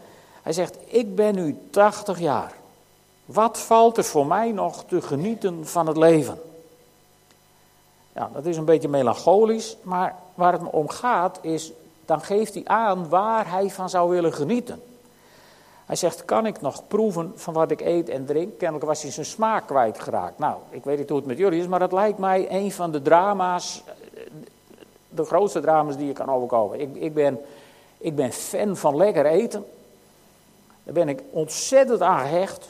Hij 0.41 0.53
zegt, 0.53 0.77
ik 0.86 1.15
ben 1.15 1.36
nu 1.36 1.57
80 1.69 2.19
jaar. 2.19 2.53
Wat 3.25 3.60
valt 3.60 3.98
er 3.98 4.03
voor 4.03 4.27
mij 4.27 4.51
nog 4.51 4.84
te 4.84 5.01
genieten 5.01 5.67
van 5.67 5.88
het 5.88 5.98
leven? 5.98 6.41
Ja, 8.13 8.29
dat 8.34 8.46
is 8.46 8.57
een 8.57 8.65
beetje 8.65 8.88
melancholisch, 8.88 9.77
maar 9.81 10.15
waar 10.36 10.51
het 10.51 10.62
me 10.62 10.72
om 10.72 10.89
gaat 10.89 11.39
is 11.41 11.74
dan 12.07 12.22
geeft 12.22 12.53
hij 12.53 12.63
aan 12.65 13.10
waar 13.10 13.50
hij 13.50 13.69
van 13.69 13.89
zou 13.89 14.10
willen 14.10 14.34
genieten. 14.34 14.81
Hij 15.88 15.96
zegt, 15.96 16.25
kan 16.25 16.46
ik 16.46 16.62
nog 16.62 16.88
proeven 16.88 17.32
van 17.36 17.53
wat 17.53 17.72
ik 17.72 17.82
eet 17.82 18.10
en 18.10 18.25
drink? 18.25 18.58
Kennelijk 18.58 18.86
was 18.86 19.01
hij 19.01 19.12
zijn 19.12 19.25
smaak 19.25 19.67
kwijtgeraakt. 19.67 20.39
Nou, 20.39 20.58
ik 20.70 20.84
weet 20.84 20.98
niet 20.98 21.10
hoe 21.10 21.17
het 21.17 21.27
met 21.27 21.38
jullie 21.38 21.60
is, 21.60 21.67
maar 21.67 21.82
het 21.82 21.91
lijkt 21.91 22.17
mij 22.17 22.51
een 22.51 22.72
van 22.72 22.91
de 22.91 23.01
drama's, 23.01 23.84
de 25.10 25.25
grootste 25.25 25.60
drama's 25.60 25.98
die 25.98 26.08
je 26.08 26.13
kan 26.13 26.29
overkomen. 26.29 26.79
Ik, 26.79 26.96
ik, 26.96 27.13
ben, 27.13 27.39
ik 27.98 28.15
ben 28.15 28.32
fan 28.32 28.75
van 28.75 28.96
lekker 28.96 29.25
eten. 29.25 29.65
Daar 30.84 30.94
ben 30.94 31.10
ik 31.10 31.22
ontzettend 31.32 32.01
aan 32.01 32.20
gehecht. 32.20 32.70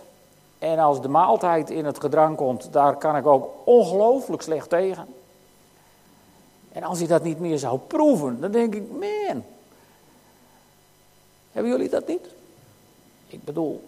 En 0.59 0.79
als 0.79 1.01
de 1.01 1.09
maaltijd 1.09 1.69
in 1.69 1.85
het 1.85 1.99
gedrang 1.99 2.35
komt, 2.35 2.73
daar 2.73 2.95
kan 2.95 3.15
ik 3.15 3.25
ook 3.25 3.49
ongelooflijk 3.63 4.41
slecht 4.41 4.69
tegen. 4.69 5.07
En 6.71 6.83
als 6.83 6.99
hij 6.99 7.07
dat 7.07 7.23
niet 7.23 7.39
meer 7.39 7.57
zou 7.57 7.79
proeven, 7.79 8.39
dan 8.39 8.51
denk 8.51 8.75
ik, 8.75 8.91
man, 8.91 9.43
hebben 11.51 11.71
jullie 11.71 11.89
dat 11.89 12.07
niet? 12.07 12.35
Ik 13.27 13.43
bedoel, 13.43 13.83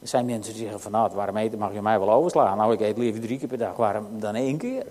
er 0.00 0.08
zijn 0.08 0.26
mensen 0.26 0.52
die 0.52 0.62
zeggen 0.62 0.80
van 0.80 0.92
nou, 0.92 1.10
warm 1.14 1.36
eten 1.36 1.58
mag 1.58 1.72
je 1.72 1.82
mij 1.82 1.98
wel 1.98 2.10
overslaan. 2.10 2.56
Nou, 2.56 2.72
ik 2.72 2.80
eet 2.80 2.98
liever 2.98 3.20
drie 3.20 3.38
keer 3.38 3.48
per 3.48 3.58
dag 3.58 3.76
warm 3.76 4.06
dan 4.20 4.34
één 4.34 4.56
keer. 4.56 4.86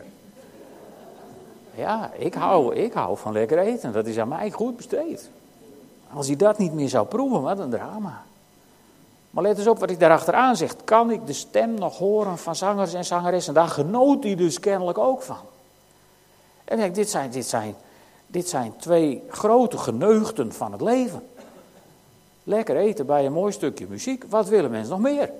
Ja, 1.75 2.11
ik 2.13 2.33
hou, 2.33 2.75
ik 2.75 2.93
hou 2.93 3.17
van 3.17 3.33
lekker 3.33 3.57
eten. 3.57 3.91
Dat 3.91 4.05
is 4.05 4.17
aan 4.17 4.27
mij 4.27 4.51
goed 4.51 4.75
besteed. 4.75 5.29
Als 6.13 6.27
hij 6.27 6.35
dat 6.35 6.57
niet 6.57 6.73
meer 6.73 6.89
zou 6.89 7.07
proeven, 7.07 7.41
wat 7.41 7.59
een 7.59 7.69
drama. 7.69 8.23
Maar 9.29 9.43
let 9.43 9.57
eens 9.57 9.67
op 9.67 9.79
wat 9.79 9.89
ik 9.89 9.99
daarachteraan 9.99 10.55
zeg. 10.55 10.75
Kan 10.83 11.11
ik 11.11 11.27
de 11.27 11.33
stem 11.33 11.73
nog 11.73 11.97
horen 11.97 12.37
van 12.37 12.55
zangers 12.55 12.93
en 12.93 13.05
zangeressen? 13.05 13.53
Daar 13.53 13.67
genoot 13.67 14.23
hij 14.23 14.35
dus 14.35 14.59
kennelijk 14.59 14.97
ook 14.97 15.21
van. 15.21 15.37
En 16.63 16.77
denk, 16.77 16.95
dit 16.95 17.09
zijn, 17.09 17.31
dit, 17.31 17.45
zijn, 17.45 17.75
dit 18.27 18.49
zijn 18.49 18.73
twee 18.77 19.23
grote 19.29 19.77
geneugten 19.77 20.53
van 20.53 20.71
het 20.71 20.81
leven. 20.81 21.27
Lekker 22.49 22.75
eten 22.75 23.05
bij 23.05 23.25
een 23.25 23.33
mooi 23.33 23.51
stukje 23.51 23.87
muziek. 23.89 24.23
Wat 24.29 24.47
willen 24.47 24.71
mensen 24.71 24.91
nog 24.91 24.99
meer? 24.99 25.31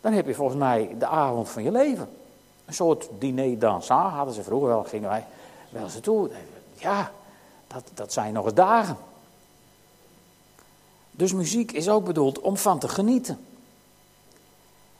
Dan 0.00 0.12
heb 0.12 0.26
je 0.26 0.34
volgens 0.34 0.58
mij 0.58 0.96
de 0.98 1.06
avond 1.06 1.48
van 1.48 1.62
je 1.62 1.70
leven. 1.70 2.08
Een 2.64 2.74
soort 2.74 3.08
diner 3.18 3.58
dansant 3.58 4.12
hadden 4.12 4.34
ze 4.34 4.42
vroeger 4.42 4.68
wel, 4.68 4.84
gingen 4.84 5.08
wij 5.08 5.26
wel 5.70 5.82
eens 5.82 6.00
toe. 6.00 6.30
Ja, 6.74 7.10
dat, 7.66 7.82
dat 7.94 8.12
zijn 8.12 8.32
nog 8.32 8.44
eens 8.44 8.54
dagen. 8.54 8.96
Dus 11.10 11.32
muziek 11.32 11.72
is 11.72 11.88
ook 11.88 12.04
bedoeld 12.04 12.40
om 12.40 12.56
van 12.56 12.78
te 12.78 12.88
genieten. 12.88 13.46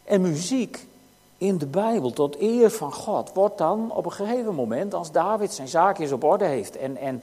En 0.04 0.20
muziek 0.20 0.86
in 1.38 1.58
de 1.58 1.66
Bijbel 1.66 2.10
tot 2.10 2.40
eer 2.40 2.70
van 2.70 2.92
God 2.92 3.32
wordt 3.34 3.58
dan 3.58 3.92
op 3.92 4.04
een 4.04 4.12
gegeven 4.12 4.54
moment, 4.54 4.94
als 4.94 5.12
David 5.12 5.52
zijn 5.52 5.68
zaakjes 5.68 6.12
op 6.12 6.24
orde 6.24 6.44
heeft 6.44 6.76
en, 6.76 6.96
en, 6.96 7.22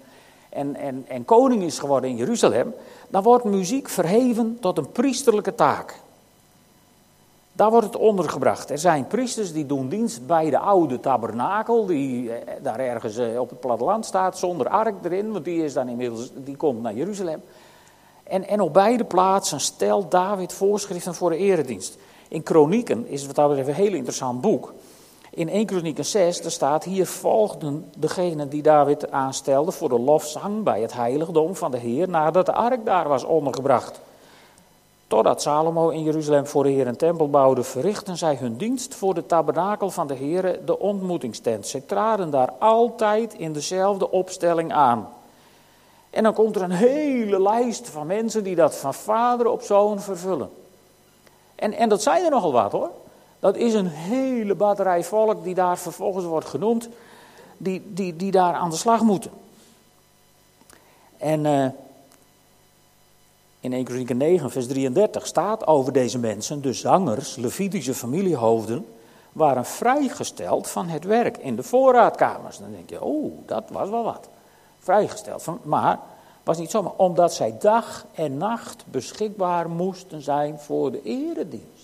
en, 0.49 0.75
en, 0.75 1.05
en 1.07 1.25
koning 1.25 1.63
is 1.63 1.79
geworden 1.79 2.09
in 2.09 2.15
Jeruzalem, 2.15 2.73
dan 3.09 3.23
wordt 3.23 3.43
muziek 3.43 3.89
verheven 3.89 4.57
tot 4.59 4.77
een 4.77 4.91
priesterlijke 4.91 5.55
taak. 5.55 5.99
Daar 7.53 7.71
wordt 7.71 7.85
het 7.85 7.95
ondergebracht. 7.95 8.69
Er 8.69 8.77
zijn 8.77 9.07
priesters 9.07 9.53
die 9.53 9.65
doen 9.65 9.89
dienst 9.89 10.27
bij 10.27 10.49
de 10.49 10.57
oude 10.57 10.99
tabernakel, 10.99 11.85
die 11.85 12.33
eh, 12.33 12.53
daar 12.61 12.79
ergens 12.79 13.17
eh, 13.17 13.39
op 13.39 13.49
het 13.49 13.59
platteland 13.59 14.05
staat, 14.05 14.37
zonder 14.37 14.69
ark 14.69 14.95
erin, 15.03 15.31
want 15.31 15.45
die, 15.45 15.63
is 15.63 15.73
dan 15.73 15.89
inmiddels, 15.89 16.31
die 16.35 16.55
komt 16.55 16.81
naar 16.81 16.93
Jeruzalem. 16.93 17.41
En, 18.23 18.47
en 18.47 18.61
op 18.61 18.73
beide 18.73 19.05
plaatsen 19.05 19.59
stelt 19.59 20.11
David 20.11 20.53
voorschriften 20.53 21.15
voor 21.15 21.29
de 21.29 21.37
eredienst. 21.37 21.97
In 22.27 22.43
Kronieken 22.43 23.07
is 23.07 23.25
wat 23.25 23.35
dat 23.35 23.47
betreft 23.47 23.69
een 23.69 23.83
heel 23.83 23.93
interessant 23.93 24.41
boek. 24.41 24.73
In 25.29 25.49
1 25.49 25.65
Kronieken 25.65 26.05
6, 26.05 26.41
daar 26.41 26.51
staat, 26.51 26.83
hier 26.83 27.05
volgden 27.05 27.91
degenen 27.97 28.49
die 28.49 28.61
David 28.61 29.11
aanstelde 29.11 29.71
voor 29.71 29.89
de 29.89 29.99
lofzang 29.99 30.63
bij 30.63 30.81
het 30.81 30.93
heiligdom 30.93 31.55
van 31.55 31.71
de 31.71 31.77
Heer, 31.77 32.09
nadat 32.09 32.45
de 32.45 32.53
ark 32.53 32.85
daar 32.85 33.07
was 33.07 33.23
ondergebracht. 33.23 33.99
Totdat 35.07 35.41
Salomo 35.41 35.89
in 35.89 36.03
Jeruzalem 36.03 36.47
voor 36.47 36.63
de 36.63 36.69
Heer 36.69 36.87
een 36.87 36.95
tempel 36.95 37.29
bouwde, 37.29 37.63
verrichten 37.63 38.17
zij 38.17 38.35
hun 38.35 38.57
dienst 38.57 38.95
voor 38.95 39.13
de 39.13 39.25
tabernakel 39.25 39.89
van 39.89 40.07
de 40.07 40.13
Heer, 40.13 40.59
de 40.65 40.79
ontmoetingstent. 40.79 41.67
Ze 41.67 41.85
traden 41.85 42.29
daar 42.29 42.51
altijd 42.59 43.33
in 43.33 43.53
dezelfde 43.53 44.11
opstelling 44.11 44.73
aan. 44.73 45.09
En 46.09 46.23
dan 46.23 46.33
komt 46.33 46.55
er 46.55 46.61
een 46.61 46.71
hele 46.71 47.41
lijst 47.41 47.89
van 47.89 48.07
mensen 48.07 48.43
die 48.43 48.55
dat 48.55 48.75
van 48.75 48.93
vader 48.93 49.47
op 49.47 49.61
zoon 49.61 49.99
vervullen. 49.99 50.49
En, 51.55 51.73
en 51.73 51.89
dat 51.89 52.01
zijn 52.01 52.23
er 52.23 52.31
nogal 52.31 52.51
wat 52.51 52.71
hoor. 52.71 52.89
Dat 53.39 53.55
is 53.55 53.73
een 53.73 53.87
hele 53.87 54.55
batterij 54.55 55.03
volk 55.03 55.43
die 55.43 55.53
daar 55.53 55.77
vervolgens 55.77 56.25
wordt 56.25 56.47
genoemd, 56.47 56.89
die, 57.57 57.81
die, 57.93 58.15
die 58.15 58.31
daar 58.31 58.53
aan 58.53 58.69
de 58.69 58.75
slag 58.75 59.01
moeten. 59.01 59.31
En 61.17 61.45
uh, 61.45 61.65
in 63.59 63.73
1 63.73 63.83
Kronieken 63.83 64.17
9, 64.17 64.51
vers 64.51 64.67
33 64.67 65.27
staat 65.27 65.67
over 65.67 65.93
deze 65.93 66.19
mensen, 66.19 66.61
de 66.61 66.73
zangers, 66.73 67.35
Levitische 67.35 67.93
familiehoofden, 67.93 68.85
waren 69.31 69.65
vrijgesteld 69.65 70.69
van 70.69 70.87
het 70.87 71.03
werk 71.03 71.37
in 71.37 71.55
de 71.55 71.63
voorraadkamers. 71.63 72.57
Dan 72.57 72.71
denk 72.71 72.89
je, 72.89 73.03
oh, 73.03 73.33
dat 73.45 73.63
was 73.69 73.89
wel 73.89 74.03
wat. 74.03 74.29
Vrijgesteld. 74.79 75.43
Van, 75.43 75.59
maar 75.63 75.99
was 76.43 76.57
niet 76.57 76.71
zomaar 76.71 76.93
omdat 76.95 77.33
zij 77.33 77.55
dag 77.59 78.05
en 78.13 78.37
nacht 78.37 78.83
beschikbaar 78.87 79.69
moesten 79.69 80.21
zijn 80.21 80.59
voor 80.59 80.91
de 80.91 81.01
eredienst. 81.03 81.78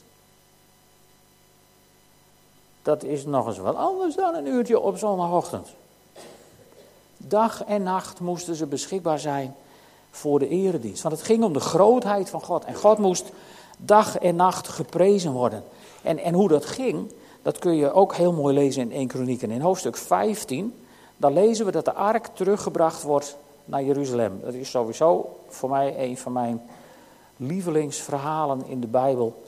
Dat 2.85 3.03
is 3.03 3.25
nog 3.25 3.47
eens 3.47 3.57
wat 3.57 3.75
anders 3.75 4.15
dan 4.15 4.35
een 4.35 4.47
uurtje 4.47 4.79
op 4.79 4.97
zondagochtend. 4.97 5.67
Dag 7.17 7.63
en 7.63 7.83
nacht 7.83 8.19
moesten 8.19 8.55
ze 8.55 8.65
beschikbaar 8.65 9.19
zijn 9.19 9.55
voor 10.11 10.39
de 10.39 10.47
eredienst. 10.47 11.03
Want 11.03 11.15
het 11.15 11.25
ging 11.25 11.43
om 11.43 11.53
de 11.53 11.59
grootheid 11.59 12.29
van 12.29 12.41
God. 12.41 12.65
En 12.65 12.75
God 12.75 12.97
moest 12.97 13.31
dag 13.77 14.17
en 14.17 14.35
nacht 14.35 14.67
geprezen 14.67 15.31
worden. 15.31 15.63
En, 16.01 16.19
en 16.19 16.33
hoe 16.33 16.47
dat 16.47 16.65
ging, 16.65 17.11
dat 17.41 17.59
kun 17.59 17.75
je 17.75 17.93
ook 17.93 18.15
heel 18.15 18.33
mooi 18.33 18.53
lezen 18.53 18.81
in 18.81 18.91
1 18.91 19.07
Kronieken. 19.07 19.51
In 19.51 19.61
hoofdstuk 19.61 19.97
15, 19.97 20.73
dan 21.17 21.33
lezen 21.33 21.65
we 21.65 21.71
dat 21.71 21.85
de 21.85 21.93
ark 21.93 22.27
teruggebracht 22.33 23.03
wordt 23.03 23.37
naar 23.65 23.83
Jeruzalem. 23.83 24.39
Dat 24.43 24.53
is 24.53 24.69
sowieso 24.69 25.37
voor 25.47 25.69
mij 25.69 26.03
een 26.03 26.17
van 26.17 26.31
mijn 26.31 26.61
lievelingsverhalen 27.37 28.65
in 28.67 28.79
de 28.79 28.87
Bijbel. 28.87 29.43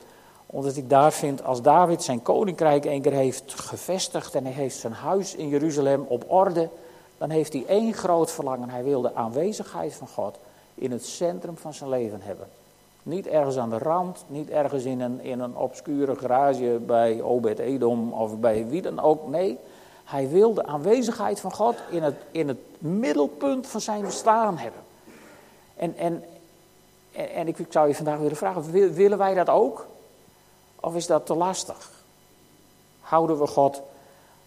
Omdat 0.49 0.75
ik 0.75 0.89
daar 0.89 1.13
vind, 1.13 1.43
als 1.43 1.61
David 1.61 2.03
zijn 2.03 2.21
koninkrijk 2.21 2.85
een 2.85 3.01
keer 3.01 3.11
heeft 3.11 3.53
gevestigd 3.53 4.35
en 4.35 4.43
hij 4.43 4.53
heeft 4.53 4.75
zijn 4.75 4.93
huis 4.93 5.35
in 5.35 5.47
Jeruzalem 5.47 6.05
op 6.07 6.23
orde, 6.27 6.69
dan 7.17 7.29
heeft 7.29 7.53
hij 7.53 7.63
één 7.67 7.93
groot 7.93 8.31
verlangen. 8.31 8.69
Hij 8.69 8.83
wil 8.83 9.01
de 9.01 9.15
aanwezigheid 9.15 9.93
van 9.93 10.07
God 10.07 10.37
in 10.75 10.91
het 10.91 11.05
centrum 11.05 11.57
van 11.57 11.73
zijn 11.73 11.89
leven 11.89 12.21
hebben. 12.21 12.47
Niet 13.03 13.27
ergens 13.27 13.57
aan 13.57 13.69
de 13.69 13.77
rand, 13.77 14.23
niet 14.27 14.49
ergens 14.49 14.83
in 14.83 15.01
een, 15.01 15.21
in 15.21 15.39
een 15.39 15.55
obscure 15.55 16.15
garage 16.15 16.79
bij 16.85 17.21
Obed 17.21 17.59
Edom 17.59 18.13
of 18.13 18.39
bij 18.39 18.67
wie 18.67 18.81
dan 18.81 18.99
ook. 18.99 19.27
Nee, 19.27 19.57
hij 20.03 20.29
wil 20.29 20.53
de 20.53 20.65
aanwezigheid 20.65 21.39
van 21.39 21.53
God 21.53 21.75
in 21.89 22.03
het, 22.03 22.15
in 22.31 22.47
het 22.47 22.57
middelpunt 22.77 23.67
van 23.67 23.81
zijn 23.81 24.01
bestaan 24.01 24.57
hebben. 24.57 24.81
En, 25.75 25.97
en, 25.97 26.23
En, 27.17 27.33
en 27.33 27.47
ik 27.47 27.57
zou 27.69 27.87
je 27.87 27.95
vandaag 27.95 28.19
willen 28.19 28.37
vragen, 28.37 28.71
willen 28.93 29.17
wij 29.17 29.33
dat 29.33 29.49
ook? 29.49 29.85
Of 30.79 30.95
is 30.95 31.07
dat 31.07 31.25
te 31.25 31.33
lastig? 31.33 31.91
Houden 32.99 33.39
we 33.39 33.47
God 33.47 33.81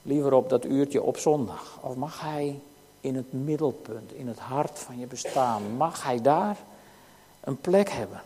liever 0.03 0.33
op 0.33 0.49
dat 0.49 0.65
uurtje 0.65 1.03
op 1.03 1.17
zondag? 1.17 1.79
Of 1.81 1.95
mag 1.95 2.21
Hij 2.21 2.61
in 3.01 3.17
het 3.17 3.33
middelpunt, 3.33 4.13
in 4.13 4.29
het 4.29 4.39
hart 4.39 4.79
van 4.79 4.99
je 4.99 5.07
bestaan, 5.07 5.77
mag 5.77 6.05
Hij 6.05 6.21
daar 6.21 6.57
een 7.41 7.61
plek 7.61 7.91
hebben? 7.91 8.23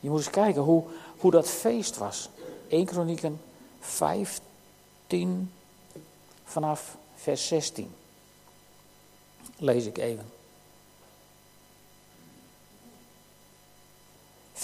Je 0.00 0.08
moet 0.08 0.18
eens 0.18 0.30
kijken 0.30 0.62
hoe, 0.62 0.84
hoe 1.18 1.30
dat 1.30 1.48
feest 1.48 1.96
was. 1.96 2.28
1 2.68 2.84
Kronieken 2.84 3.40
15 3.80 5.52
vanaf 6.44 6.96
vers 7.14 7.46
16. 7.46 7.94
Lees 9.56 9.86
ik 9.86 9.98
even. 9.98 10.24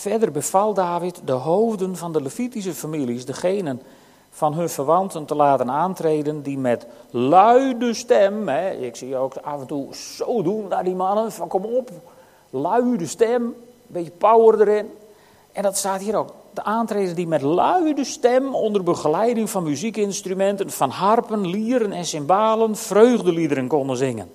Verder 0.02 0.32
beval 0.32 0.74
David 0.74 1.20
de 1.24 1.32
hoofden 1.32 1.96
van 1.96 2.12
de 2.12 2.22
Levitische 2.22 2.74
families, 2.74 3.24
degenen 3.24 3.82
van 4.30 4.54
hun 4.54 4.68
verwanten 4.68 5.24
te 5.24 5.34
laten 5.34 5.70
aantreden 5.70 6.42
die 6.42 6.58
met 6.58 6.86
luide 7.10 7.94
stem, 7.94 8.48
hè, 8.48 8.70
ik 8.70 8.96
zie 8.96 9.16
ook 9.16 9.36
af 9.36 9.60
en 9.60 9.66
toe 9.66 9.94
zo 9.94 10.42
doen 10.42 10.68
naar 10.68 10.84
die 10.84 10.94
mannen, 10.94 11.32
van 11.32 11.48
kom 11.48 11.64
op, 11.64 11.90
luide 12.50 13.06
stem, 13.06 13.42
een 13.42 13.54
beetje 13.86 14.10
power 14.10 14.60
erin. 14.60 14.90
En 15.52 15.62
dat 15.62 15.76
staat 15.76 16.00
hier 16.00 16.16
ook. 16.16 16.34
De 16.54 16.62
aantreden 16.62 17.14
die 17.14 17.26
met 17.26 17.42
luide 17.42 18.04
stem 18.04 18.54
onder 18.54 18.82
begeleiding 18.82 19.50
van 19.50 19.62
muziekinstrumenten, 19.62 20.70
van 20.70 20.90
harpen, 20.90 21.46
lieren 21.46 21.92
en 21.92 22.04
cymbalen 22.04 22.76
vreugdeliederen 22.76 23.68
konden 23.68 23.96
zingen. 23.96 24.30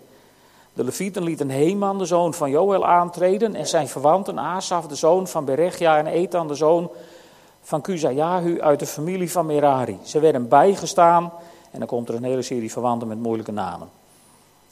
De 0.77 0.83
Levieten 0.83 1.23
lieten 1.23 1.49
Heman, 1.49 1.97
de 1.97 2.05
zoon 2.05 2.33
van 2.33 2.49
Joël, 2.49 2.85
aantreden 2.85 3.55
en 3.55 3.67
zijn 3.67 3.87
verwanten 3.87 4.39
Asaf, 4.39 4.87
de 4.87 4.95
zoon 4.95 5.27
van 5.27 5.45
Berechia 5.45 5.97
en 5.97 6.07
Ethan, 6.07 6.47
de 6.47 6.55
zoon 6.55 6.91
van 7.61 7.81
Kuzayahu 7.81 8.61
uit 8.61 8.79
de 8.79 8.85
familie 8.85 9.31
van 9.31 9.45
Merari. 9.45 9.99
Ze 10.03 10.19
werden 10.19 10.47
bijgestaan 10.47 11.31
en 11.71 11.79
dan 11.79 11.87
komt 11.87 12.09
er 12.09 12.15
een 12.15 12.23
hele 12.23 12.41
serie 12.41 12.71
verwanten 12.71 13.07
met 13.07 13.19
moeilijke 13.19 13.51
namen. 13.51 13.89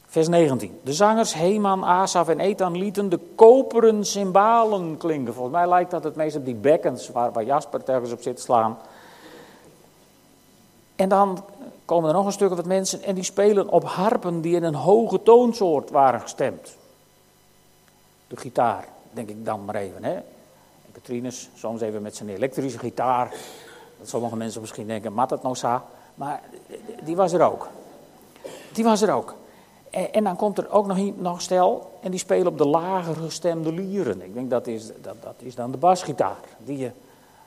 Vers 0.06 0.28
19. 0.28 0.78
De 0.82 0.92
zangers 0.92 1.34
Heman, 1.34 1.84
Asaf 1.84 2.28
en 2.28 2.40
Ethan 2.40 2.76
lieten 2.76 3.08
de 3.08 3.20
koperen 3.34 4.04
cymbalen 4.04 4.96
klinken. 4.96 5.34
Volgens 5.34 5.56
mij 5.56 5.68
lijkt 5.68 5.90
dat 5.90 6.04
het 6.04 6.16
meest 6.16 6.36
op 6.36 6.44
die 6.44 6.54
bekkens 6.54 7.10
waar, 7.10 7.44
Jasper 7.44 7.84
telkens 7.84 8.12
op 8.12 8.22
zit 8.22 8.36
te 8.36 8.42
slaan. 8.42 8.78
En 10.96 11.08
dan 11.08 11.44
komen 11.86 12.08
er 12.08 12.16
nog 12.16 12.26
een 12.26 12.32
stuk 12.32 12.48
wat 12.48 12.66
mensen 12.66 13.02
en 13.02 13.14
die 13.14 13.24
spelen 13.24 13.68
op 13.68 13.84
harpen 13.84 14.40
die 14.40 14.56
in 14.56 14.62
een 14.62 14.74
hoge 14.74 15.22
toonsoort 15.22 15.90
waren 15.90 16.20
gestemd. 16.20 16.76
De 18.28 18.36
gitaar, 18.36 18.88
denk 19.10 19.28
ik 19.28 19.44
dan 19.44 19.64
maar 19.64 19.74
even. 19.74 20.04
Hè? 20.04 20.14
En 20.14 20.92
Katrines, 20.92 21.48
soms 21.54 21.80
even 21.80 22.02
met 22.02 22.16
zijn 22.16 22.28
elektrische 22.28 22.78
gitaar. 22.78 23.34
Dat 23.98 24.08
sommige 24.08 24.36
mensen 24.36 24.60
misschien 24.60 24.86
denken, 24.86 25.12
mat 25.12 25.30
het 25.30 25.42
nou. 25.42 25.80
Maar 26.14 26.42
die 27.04 27.16
was 27.16 27.32
er 27.32 27.42
ook. 27.42 27.68
Die 28.72 28.84
was 28.84 29.02
er 29.02 29.12
ook. 29.12 29.34
En, 29.90 30.12
en, 30.12 30.24
dan 30.24 30.36
komt 30.36 30.58
er 30.58 30.70
ook 30.70 30.86
nog, 30.86 31.16
nog 31.16 31.40
stel, 31.40 31.98
en 32.00 32.10
die 32.10 32.20
spelen 32.20 32.46
op 32.46 32.58
de 32.58 32.66
lager 32.66 33.14
gestemde 33.14 33.72
lieren. 33.72 34.22
Ik 34.22 34.34
denk 34.34 34.50
dat 34.50 34.66
is, 34.66 34.86
dat, 35.02 35.22
dat 35.22 35.34
is 35.38 35.54
dan 35.54 35.70
de 35.70 35.76
basgitaar, 35.76 36.40
die 36.58 36.78
je 36.78 36.90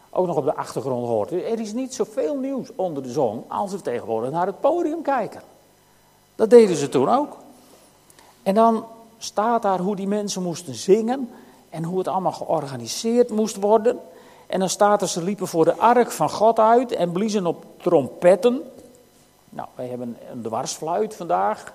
ook 0.09 0.27
nog 0.27 0.35
op 0.35 0.45
de 0.45 0.55
achtergrond 0.55 1.07
hoort. 1.07 1.31
Er 1.31 1.59
is 1.59 1.73
niet 1.73 1.93
zoveel 1.93 2.35
nieuws 2.35 2.69
onder 2.75 3.03
de 3.03 3.11
zon 3.11 3.43
als 3.47 3.71
we 3.71 3.81
tegenwoordig 3.81 4.31
naar 4.31 4.45
het 4.45 4.59
podium 4.59 5.01
kijken. 5.01 5.41
Dat 6.35 6.49
deden 6.49 6.75
ze 6.75 6.89
toen 6.89 7.09
ook. 7.09 7.37
En 8.43 8.53
dan 8.53 8.85
staat 9.17 9.61
daar 9.61 9.79
hoe 9.79 9.95
die 9.95 10.07
mensen 10.07 10.43
moesten 10.43 10.73
zingen 10.73 11.29
en 11.69 11.83
hoe 11.83 11.97
het 11.97 12.07
allemaal 12.07 12.31
georganiseerd 12.31 13.29
moest 13.29 13.55
worden. 13.55 13.99
En 14.47 14.59
dan 14.59 14.69
staat 14.69 15.01
er, 15.01 15.07
ze 15.07 15.23
liepen 15.23 15.47
voor 15.47 15.65
de 15.65 15.77
ark 15.77 16.11
van 16.11 16.29
God 16.29 16.59
uit 16.59 16.91
en 16.91 17.11
bliezen 17.11 17.45
op 17.45 17.65
trompetten. 17.77 18.61
Nou, 19.49 19.67
wij 19.75 19.87
hebben 19.87 20.17
een 20.31 20.41
dwarsfluit 20.41 21.15
vandaag. 21.15 21.73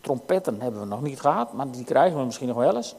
Trompetten 0.00 0.60
hebben 0.60 0.80
we 0.80 0.86
nog 0.86 1.02
niet 1.02 1.20
gehad, 1.20 1.52
maar 1.52 1.70
die 1.70 1.84
krijgen 1.84 2.18
we 2.18 2.24
misschien 2.24 2.48
nog 2.48 2.56
wel 2.56 2.76
eens. 2.76 2.94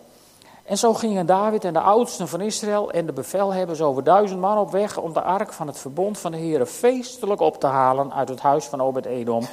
En 0.63 0.77
zo 0.77 0.93
gingen 0.93 1.25
David 1.25 1.63
en 1.63 1.73
de 1.73 1.79
oudsten 1.79 2.27
van 2.27 2.41
Israël 2.41 2.91
en 2.91 3.05
de 3.05 3.13
bevelhebbers 3.13 3.81
over 3.81 4.03
duizend 4.03 4.39
man 4.39 4.57
op 4.57 4.71
weg 4.71 4.97
om 4.97 5.13
de 5.13 5.21
ark 5.21 5.53
van 5.53 5.67
het 5.67 5.77
verbond 5.77 6.17
van 6.17 6.31
de 6.31 6.37
Heeren 6.37 6.67
feestelijk 6.67 7.41
op 7.41 7.59
te 7.59 7.67
halen 7.67 8.13
uit 8.13 8.29
het 8.29 8.39
huis 8.39 8.65
van 8.65 8.81
Obed-Edom. 8.81 9.47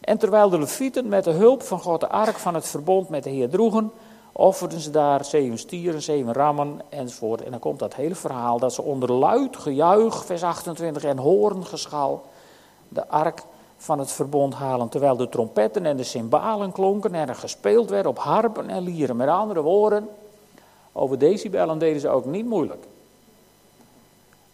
En 0.00 0.18
terwijl 0.18 0.48
de 0.48 0.58
Levieten 0.58 1.08
met 1.08 1.24
de 1.24 1.30
hulp 1.30 1.62
van 1.62 1.80
God 1.80 2.00
de 2.00 2.08
ark 2.08 2.36
van 2.36 2.54
het 2.54 2.68
verbond 2.68 3.08
met 3.08 3.24
de 3.24 3.30
Heer 3.30 3.48
droegen, 3.48 3.92
offerden 4.32 4.80
ze 4.80 4.90
daar 4.90 5.24
zeven 5.24 5.58
stieren, 5.58 6.02
zeven 6.02 6.32
rammen 6.32 6.80
enzovoort. 6.88 7.42
En 7.42 7.50
dan 7.50 7.60
komt 7.60 7.78
dat 7.78 7.94
hele 7.94 8.14
verhaal 8.14 8.58
dat 8.58 8.74
ze 8.74 8.82
onder 8.82 9.12
luid 9.12 9.56
gejuich, 9.56 10.24
vers 10.24 10.42
28, 10.42 11.04
en 11.04 11.18
hoorngeschal 11.18 12.24
de 12.88 13.08
ark 13.08 13.42
van 13.76 13.98
het 13.98 14.12
verbond 14.12 14.54
halen. 14.54 14.88
Terwijl 14.88 15.16
de 15.16 15.28
trompetten 15.28 15.86
en 15.86 15.96
de 15.96 16.04
cymbalen 16.04 16.72
klonken 16.72 17.14
en 17.14 17.28
er 17.28 17.34
gespeeld 17.34 17.90
werd 17.90 18.06
op 18.06 18.18
harpen 18.18 18.68
en 18.68 18.82
lieren. 18.82 19.16
Met 19.16 19.28
andere 19.28 19.62
woorden, 19.62 20.08
over 20.92 21.18
decibellen 21.18 21.78
deden 21.78 22.00
ze 22.00 22.08
ook 22.08 22.24
niet 22.24 22.46
moeilijk. 22.46 22.84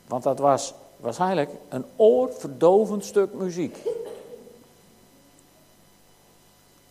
Want 0.06 0.22
dat 0.22 0.38
was 0.38 0.74
waarschijnlijk 0.96 1.50
een 1.68 1.84
oorverdovend 1.96 3.04
stuk 3.04 3.32
muziek. 3.34 3.76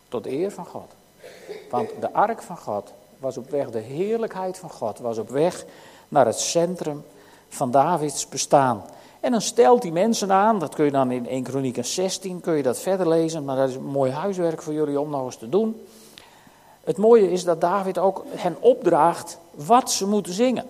Tot 0.09 0.25
eer 0.25 0.51
van 0.51 0.65
God. 0.65 0.91
Want 1.69 1.89
de 1.99 2.13
ark 2.13 2.41
van 2.41 2.57
God 2.57 2.93
was 3.17 3.37
op 3.37 3.49
weg, 3.49 3.69
de 3.69 3.79
heerlijkheid 3.79 4.57
van 4.57 4.69
God 4.69 4.99
was 4.99 5.17
op 5.17 5.29
weg 5.29 5.65
naar 6.07 6.25
het 6.25 6.39
centrum 6.39 7.03
van 7.49 7.71
Davids 7.71 8.29
bestaan. 8.29 8.83
En 9.19 9.31
dan 9.31 9.41
stelt 9.41 9.83
hij 9.83 9.91
mensen 9.91 10.31
aan, 10.31 10.59
dat 10.59 10.75
kun 10.75 10.85
je 10.85 10.91
dan 10.91 11.11
in 11.11 11.27
1 11.27 11.43
Kronieken 11.43 11.85
16, 11.85 12.39
kun 12.39 12.53
je 12.53 12.63
dat 12.63 12.79
verder 12.79 13.07
lezen, 13.07 13.45
maar 13.45 13.55
dat 13.55 13.69
is 13.69 13.75
een 13.75 13.85
mooi 13.85 14.11
huiswerk 14.11 14.61
voor 14.61 14.73
jullie 14.73 14.99
om 14.99 15.09
nog 15.09 15.25
eens 15.25 15.37
te 15.37 15.49
doen. 15.49 15.81
Het 16.83 16.97
mooie 16.97 17.31
is 17.31 17.43
dat 17.43 17.61
David 17.61 17.97
ook 17.97 18.25
hen 18.29 18.55
opdraagt 18.59 19.37
wat 19.51 19.91
ze 19.91 20.07
moeten 20.07 20.33
zingen. 20.33 20.65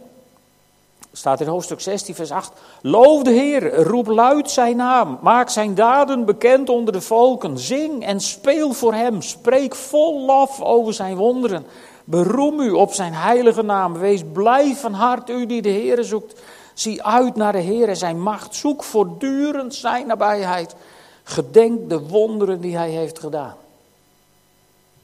Staat 1.12 1.42
in 1.42 1.48
hoofdstuk 1.48 1.82
16, 1.82 2.16
vers 2.16 2.32
8. 2.32 2.52
Loof 2.82 3.24
de 3.24 3.32
Heer, 3.32 3.76
roep 3.76 4.08
luid 4.08 4.52
zijn 4.52 4.76
naam, 4.76 5.20
maak 5.22 5.50
zijn 5.50 5.76
daden 5.76 6.26
bekend 6.26 6.70
onder 6.70 6.94
de 6.94 7.02
volken. 7.02 7.58
Zing 7.58 8.06
en 8.06 8.20
speel 8.20 8.74
voor 8.74 8.94
hem, 8.94 9.22
spreek 9.22 9.76
vol 9.76 10.26
lof 10.26 10.62
over 10.62 10.94
zijn 10.94 11.16
wonderen. 11.16 11.66
Beroem 12.04 12.60
u 12.60 12.72
op 12.72 12.94
zijn 12.94 13.14
heilige 13.14 13.62
naam, 13.62 13.94
wees 13.94 14.22
blij 14.34 14.76
van 14.76 14.94
hart, 14.94 15.30
u 15.30 15.46
die 15.46 15.62
de 15.62 15.70
Heer 15.70 16.04
zoekt. 16.04 16.42
Zie 16.74 17.04
uit 17.04 17.36
naar 17.36 17.52
de 17.52 17.60
Heer 17.60 17.90
en 17.90 17.98
zijn 17.98 18.22
macht, 18.22 18.56
zoek 18.56 18.84
voortdurend 18.84 19.76
zijn 19.76 20.08
nabijheid. 20.08 20.76
Gedenk 21.24 21.90
de 21.90 22.00
wonderen 22.00 22.62
die 22.62 22.78
hij 22.78 22.90
heeft 22.90 23.20
gedaan. 23.20 23.56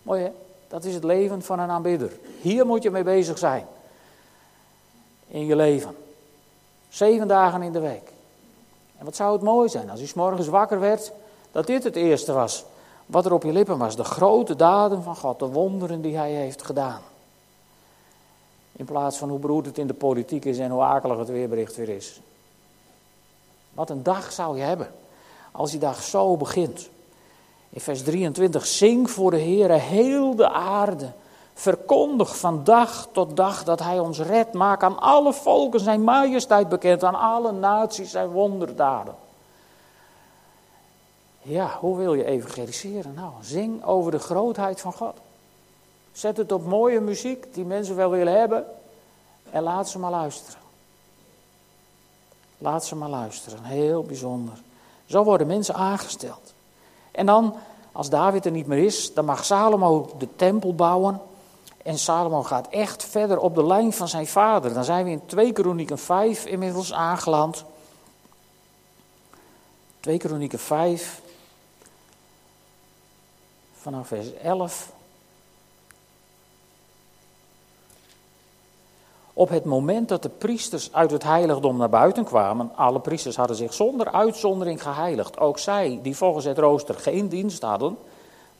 Mooi 0.03 0.21
hè? 0.21 0.29
Dat 0.69 0.84
is 0.84 0.93
het 0.93 1.03
leven 1.03 1.41
van 1.41 1.60
een 1.60 1.69
aanbidder. 1.69 2.12
Hier 2.41 2.65
moet 2.65 2.84
je 2.84 2.91
mee 2.91 3.03
bezig 3.03 3.38
zijn. 3.38 3.65
In 5.27 5.45
je 5.45 5.55
leven. 5.55 5.95
Zeven 6.89 7.27
dagen 7.27 7.62
in 7.62 7.71
de 7.71 7.79
week. 7.79 8.12
En 8.97 9.05
wat 9.05 9.15
zou 9.15 9.34
het 9.34 9.41
mooi 9.41 9.69
zijn 9.69 9.89
als 9.89 9.99
je 9.99 10.08
s 10.08 10.13
morgens 10.13 10.47
wakker 10.47 10.79
werd, 10.79 11.12
dat 11.51 11.67
dit 11.67 11.84
het 11.84 11.95
eerste 11.95 12.34
was 12.34 12.65
wat 13.10 13.25
er 13.25 13.34
op 13.34 13.43
je 13.43 13.51
lippen 13.51 13.77
was. 13.77 13.95
De 13.95 14.03
grote 14.03 14.55
daden 14.55 15.03
van 15.03 15.15
God, 15.15 15.39
de 15.39 15.47
wonderen 15.47 16.01
die 16.01 16.17
hij 16.17 16.32
heeft 16.32 16.63
gedaan. 16.63 17.01
In 18.71 18.86
plaats 18.86 19.17
van 19.17 19.29
hoe 19.29 19.39
beroerd 19.39 19.65
het 19.65 19.77
in 19.77 19.88
de 19.88 19.93
politiek 19.93 20.45
is 20.45 20.58
en 20.58 20.71
hoe 20.71 20.82
akelig 20.82 21.17
het 21.17 21.29
weerbericht 21.29 21.75
weer 21.75 21.89
is. 21.89 22.21
Wat 23.73 23.89
een 23.89 24.03
dag 24.03 24.32
zou 24.32 24.58
je 24.58 24.63
hebben 24.63 24.91
als 25.51 25.71
die 25.71 25.79
dag 25.79 26.03
zo 26.03 26.38
begint. 26.38 26.89
In 27.69 27.82
vers 27.82 28.03
23, 28.03 28.65
zing 28.65 29.12
voor 29.12 29.32
de 29.32 29.39
Heere 29.39 29.73
heel 29.73 30.36
de 30.36 30.49
aarde. 30.49 31.12
Verkondig 31.53 32.38
van 32.38 32.63
dag 32.63 33.08
tot 33.12 33.36
dag 33.36 33.63
dat 33.63 33.79
Hij 33.79 33.99
ons 33.99 34.19
redt. 34.19 34.53
Maak 34.53 34.84
aan 34.84 34.99
alle 34.99 35.34
volken 35.34 35.79
zijn 35.79 36.03
majesteit 36.03 36.69
bekend, 36.69 37.03
aan 37.03 37.19
alle 37.19 37.51
naties 37.51 38.12
zijn 38.12 38.29
wonderdaden. 38.29 39.15
Ja, 41.41 41.77
hoe 41.79 41.97
wil 41.97 42.13
je 42.13 42.25
evangeliseren? 42.25 43.13
Nou, 43.13 43.32
zing 43.41 43.86
over 43.86 44.12
de 44.12 44.19
grootheid 44.19 44.82
van 44.82 44.93
God. 44.93 45.17
Zet 46.12 46.38
het 46.38 46.51
op 46.51 46.65
mooie 46.65 46.99
muziek 46.99 47.53
die 47.53 47.65
mensen 47.65 47.95
wel 47.95 48.10
willen 48.10 48.39
hebben 48.39 48.65
en 49.51 49.63
laat 49.63 49.89
ze 49.89 49.99
maar 49.99 50.12
luisteren. 50.12 50.60
Laat 52.58 52.86
ze 52.86 52.95
maar 52.95 53.10
luisteren, 53.10 53.63
heel 53.63 54.03
bijzonder. 54.03 54.53
Zo 55.05 55.23
worden 55.23 55.47
mensen 55.47 55.75
aangesteld. 55.75 56.53
En 57.19 57.25
dan, 57.25 57.55
als 57.91 58.10
David 58.10 58.45
er 58.45 58.51
niet 58.51 58.67
meer 58.67 58.86
is, 58.86 59.13
dan 59.13 59.25
mag 59.25 59.45
Salomo 59.45 60.15
de 60.17 60.36
tempel 60.36 60.75
bouwen. 60.75 61.21
En 61.84 61.97
Salomo 61.97 62.43
gaat 62.43 62.67
echt 62.69 63.03
verder 63.03 63.39
op 63.39 63.55
de 63.55 63.65
lijn 63.65 63.93
van 63.93 64.08
zijn 64.08 64.27
vader. 64.27 64.73
Dan 64.73 64.84
zijn 64.84 65.05
we 65.05 65.12
in 65.12 65.25
2 65.25 65.51
Kronieken 65.51 65.97
5 65.97 66.45
inmiddels 66.45 66.93
aangeland. 66.93 67.65
2 69.99 70.17
Kronieken 70.17 70.60
5, 70.60 71.21
vanaf 73.73 74.08
vers 74.08 74.34
11. 74.34 74.91
Op 79.39 79.49
het 79.49 79.65
moment 79.65 80.10
dat 80.10 80.23
de 80.23 80.30
priesters 80.30 80.93
uit 80.93 81.12
het 81.12 81.23
heiligdom 81.23 81.78
naar 81.78 81.89
buiten 81.89 82.23
kwamen, 82.23 82.71
alle 82.75 82.99
priesters 82.99 83.36
hadden 83.36 83.56
zich 83.56 83.73
zonder 83.73 84.12
uitzondering 84.12 84.82
geheiligd. 84.82 85.39
Ook 85.39 85.60
zij 85.60 85.99
die 86.02 86.15
volgens 86.15 86.45
het 86.45 86.58
rooster 86.58 86.95
geen 86.95 87.28
dienst 87.28 87.62
hadden. 87.62 87.97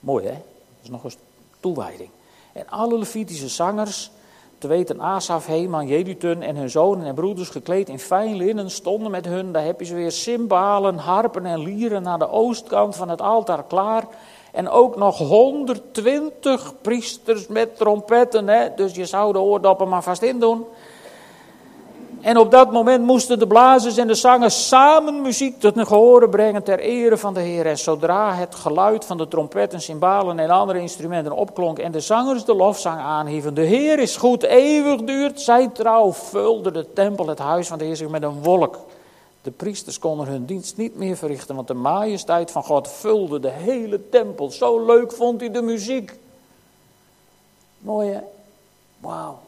Mooi 0.00 0.26
hè? 0.26 0.32
Dat 0.32 0.82
is 0.82 0.88
nog 0.88 1.04
eens 1.04 1.16
toewijding. 1.60 2.08
En 2.52 2.68
alle 2.68 2.98
Levitische 2.98 3.48
zangers, 3.48 4.10
te 4.58 4.68
weten 4.68 5.00
Asaf, 5.00 5.46
Heman, 5.46 5.86
Jedutun 5.86 6.42
en 6.42 6.56
hun 6.56 6.70
zonen 6.70 7.06
en 7.06 7.14
broeders 7.14 7.48
gekleed 7.48 7.88
in 7.88 7.98
fijn 7.98 8.36
linnen, 8.36 8.70
stonden 8.70 9.10
met 9.10 9.26
hun, 9.26 9.52
daar 9.52 9.64
heb 9.64 9.80
je 9.80 9.86
ze 9.86 9.94
weer, 9.94 10.12
cymbalen, 10.12 10.96
harpen 10.96 11.46
en 11.46 11.58
lieren 11.58 12.02
naar 12.02 12.18
de 12.18 12.30
oostkant 12.30 12.96
van 12.96 13.08
het 13.08 13.20
altaar 13.20 13.64
klaar. 13.64 14.04
En 14.52 14.68
ook 14.68 14.96
nog 14.96 15.18
120 15.18 16.74
priesters 16.80 17.46
met 17.46 17.76
trompetten, 17.76 18.48
hè? 18.48 18.74
dus 18.74 18.94
je 18.94 19.04
zou 19.04 19.32
de 19.32 19.40
oordoppen 19.40 19.88
maar 19.88 20.02
vast 20.02 20.22
in 20.22 20.40
doen. 20.40 20.64
En 22.20 22.36
op 22.36 22.50
dat 22.50 22.72
moment 22.72 23.04
moesten 23.04 23.38
de 23.38 23.46
blazers 23.46 23.96
en 23.96 24.06
de 24.06 24.14
zangers 24.14 24.68
samen 24.68 25.22
muziek 25.22 25.60
tot 25.60 25.76
een 25.76 26.30
brengen 26.30 26.62
ter 26.62 26.78
ere 26.78 27.16
van 27.16 27.34
de 27.34 27.40
Heer. 27.40 27.66
En 27.66 27.78
zodra 27.78 28.34
het 28.34 28.54
geluid 28.54 29.04
van 29.04 29.18
de 29.18 29.28
trompetten, 29.28 29.80
cymbalen 29.80 30.38
en 30.38 30.50
andere 30.50 30.80
instrumenten 30.80 31.32
opklonk 31.32 31.78
en 31.78 31.92
de 31.92 32.00
zangers 32.00 32.44
de 32.44 32.54
lofzang 32.54 33.00
aanhieven, 33.00 33.54
de 33.54 33.62
Heer 33.62 33.98
is 33.98 34.16
goed, 34.16 34.42
eeuwig 34.42 35.02
duurt 35.02 35.40
zijn 35.40 35.72
trouw, 35.72 36.12
vulde 36.12 36.70
de 36.70 36.92
tempel, 36.92 37.26
het 37.26 37.38
huis 37.38 37.68
van 37.68 37.78
de 37.78 37.84
Heer 37.84 37.96
zich 37.96 38.08
met 38.08 38.22
een 38.22 38.42
wolk. 38.42 38.78
De 39.42 39.50
priesters 39.50 39.98
konden 39.98 40.26
hun 40.26 40.44
dienst 40.44 40.76
niet 40.76 40.96
meer 40.96 41.16
verrichten, 41.16 41.54
want 41.54 41.68
de 41.68 41.74
majesteit 41.74 42.50
van 42.50 42.64
God 42.64 42.88
vulde 42.88 43.40
de 43.40 43.50
hele 43.50 44.08
tempel. 44.08 44.50
Zo 44.50 44.84
leuk 44.84 45.12
vond 45.12 45.40
hij 45.40 45.50
de 45.50 45.62
muziek. 45.62 46.18
Mooi 47.78 48.10
hè? 48.10 48.20
Wauw. 48.98 49.38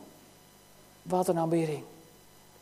Wat 1.02 1.28
een 1.28 1.38
aanbidding. 1.38 1.83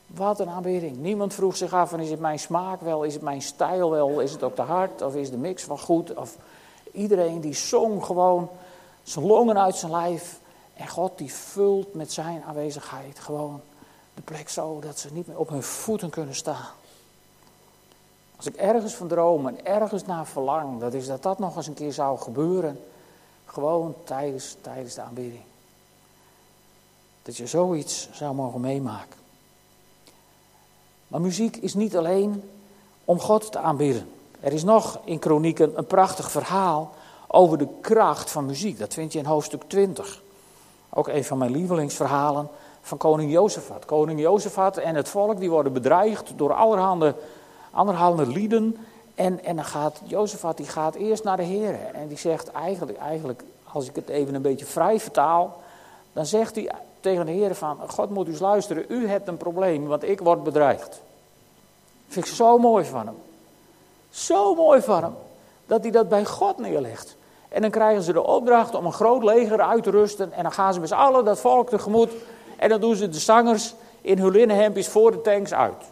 Wat 0.06 0.40
een 0.40 0.48
aanbidding. 0.48 0.96
Niemand 0.96 1.34
vroeg 1.34 1.56
zich 1.56 1.72
af: 1.72 1.90
van, 1.90 2.00
is 2.00 2.10
het 2.10 2.20
mijn 2.20 2.38
smaak 2.38 2.80
wel? 2.80 3.02
Is 3.02 3.14
het 3.14 3.22
mijn 3.22 3.42
stijl 3.42 3.90
wel? 3.90 4.20
Is 4.20 4.32
het 4.32 4.42
ook 4.42 4.54
te 4.54 4.62
hard? 4.62 5.02
Of 5.02 5.14
is 5.14 5.30
de 5.30 5.36
mix 5.36 5.66
wel 5.66 5.78
goed? 5.78 6.14
Of 6.14 6.36
iedereen 6.92 7.40
die 7.40 7.54
zong 7.54 8.04
gewoon 8.04 8.48
zijn 9.02 9.26
longen 9.26 9.58
uit 9.58 9.76
zijn 9.76 9.92
lijf. 9.92 10.40
En 10.74 10.88
God 10.88 11.18
die 11.18 11.34
vult 11.34 11.94
met 11.94 12.12
zijn 12.12 12.42
aanwezigheid 12.42 13.18
gewoon 13.18 13.60
de 14.14 14.22
plek 14.22 14.48
zo 14.48 14.80
dat 14.80 14.98
ze 14.98 15.08
niet 15.12 15.26
meer 15.26 15.38
op 15.38 15.48
hun 15.48 15.62
voeten 15.62 16.10
kunnen 16.10 16.34
staan. 16.34 16.68
Als 18.40 18.48
ik 18.48 18.56
ergens 18.56 18.94
van 18.94 19.08
droom 19.08 19.46
en 19.46 19.66
ergens 19.66 20.06
naar 20.06 20.26
verlang, 20.26 20.80
dat 20.80 20.94
is 20.94 21.06
dat 21.06 21.22
dat 21.22 21.38
nog 21.38 21.56
eens 21.56 21.66
een 21.66 21.74
keer 21.74 21.92
zou 21.92 22.18
gebeuren. 22.18 22.80
Gewoon 23.44 23.94
tijdens, 24.04 24.56
tijdens 24.60 24.94
de 24.94 25.00
aanbidding. 25.00 25.42
Dat 27.22 27.36
je 27.36 27.46
zoiets 27.46 28.08
zou 28.12 28.34
mogen 28.34 28.60
meemaken. 28.60 29.18
Maar 31.08 31.20
muziek 31.20 31.56
is 31.56 31.74
niet 31.74 31.96
alleen 31.96 32.50
om 33.04 33.20
God 33.20 33.52
te 33.52 33.58
aanbidden. 33.58 34.10
Er 34.40 34.52
is 34.52 34.64
nog 34.64 35.00
in 35.04 35.18
Kronieken 35.18 35.78
een 35.78 35.86
prachtig 35.86 36.30
verhaal 36.30 36.90
over 37.26 37.58
de 37.58 37.68
kracht 37.80 38.30
van 38.30 38.46
muziek. 38.46 38.78
Dat 38.78 38.94
vind 38.94 39.12
je 39.12 39.18
in 39.18 39.24
hoofdstuk 39.24 39.62
20. 39.66 40.22
Ook 40.88 41.08
een 41.08 41.24
van 41.24 41.38
mijn 41.38 41.50
lievelingsverhalen 41.50 42.48
van 42.80 42.98
koning 42.98 43.32
Jozefat. 43.32 43.84
Koning 43.84 44.20
Jozefat 44.20 44.76
en 44.76 44.94
het 44.94 45.08
volk 45.08 45.38
die 45.38 45.50
worden 45.50 45.72
bedreigd 45.72 46.32
door 46.36 46.54
allerhande, 46.54 47.14
allerhande 47.70 48.26
lieden. 48.26 48.76
En, 49.14 49.44
en 49.44 49.56
dan 49.56 49.64
gaat 49.64 50.00
Jozefat 50.04 50.56
die 50.56 50.66
gaat 50.66 50.94
eerst 50.94 51.24
naar 51.24 51.36
de 51.36 51.42
Heer. 51.42 51.78
En 51.92 52.08
die 52.08 52.18
zegt 52.18 52.50
eigenlijk, 52.50 52.98
eigenlijk, 52.98 53.42
als 53.72 53.88
ik 53.88 53.94
het 53.94 54.08
even 54.08 54.34
een 54.34 54.42
beetje 54.42 54.64
vrij 54.64 55.00
vertaal, 55.00 55.60
dan 56.12 56.26
zegt 56.26 56.54
hij 56.54 56.70
tegen 57.00 57.26
de 57.26 57.32
Heer 57.32 57.54
van, 57.54 57.78
God 57.86 58.10
moet 58.10 58.26
eens 58.26 58.38
luisteren, 58.38 58.84
u 58.88 59.08
hebt 59.08 59.28
een 59.28 59.36
probleem, 59.36 59.86
want 59.86 60.02
ik 60.02 60.20
word 60.20 60.42
bedreigd. 60.42 61.02
Vind 62.08 62.26
ik 62.26 62.32
zo 62.32 62.58
mooi 62.58 62.84
van 62.84 63.06
hem. 63.06 63.16
Zo 64.10 64.54
mooi 64.54 64.80
van 64.80 65.02
hem, 65.02 65.14
dat 65.66 65.82
hij 65.82 65.90
dat 65.90 66.08
bij 66.08 66.24
God 66.24 66.58
neerlegt. 66.58 67.16
En 67.50 67.62
dan 67.62 67.70
krijgen 67.70 68.02
ze 68.02 68.12
de 68.12 68.26
opdracht 68.26 68.74
om 68.74 68.86
een 68.86 68.92
groot 68.92 69.24
leger 69.24 69.60
uit 69.60 69.82
te 69.82 69.90
rusten. 69.90 70.32
En 70.32 70.42
dan 70.42 70.52
gaan 70.52 70.74
ze 70.74 70.80
met 70.80 70.88
z'n 70.88 70.94
allen 70.94 71.24
dat 71.24 71.40
volk 71.40 71.68
tegemoet. 71.68 72.10
En 72.56 72.68
dan 72.68 72.80
doen 72.80 72.96
ze 72.96 73.08
de 73.08 73.18
zangers 73.18 73.74
in 74.00 74.18
hun 74.18 74.30
linnenhempjes 74.30 74.88
voor 74.88 75.10
de 75.10 75.20
tanks 75.20 75.52
uit. 75.52 75.84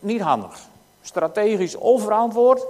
Niet 0.00 0.20
handig. 0.20 0.58
Strategisch 1.06 1.74
onverantwoord. 1.74 2.66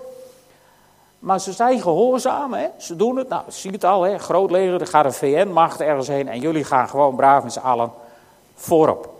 Maar 1.18 1.40
ze 1.40 1.52
zijn 1.52 1.80
gehoorzaam, 1.80 2.52
hè? 2.54 2.66
ze 2.78 2.96
doen 2.96 3.16
het. 3.16 3.28
Nou, 3.28 3.42
zie 3.48 3.70
het 3.70 3.84
al, 3.84 4.02
hè? 4.02 4.18
groot 4.18 4.50
leger, 4.50 4.80
er 4.80 4.86
gaat 4.86 5.04
een 5.04 5.12
VN-macht 5.12 5.80
ergens 5.80 6.08
heen 6.08 6.28
en 6.28 6.40
jullie 6.40 6.64
gaan 6.64 6.88
gewoon 6.88 7.16
braaf 7.16 7.42
met 7.42 7.52
z'n 7.52 7.58
allen 7.58 7.92
voorop. 8.54 9.14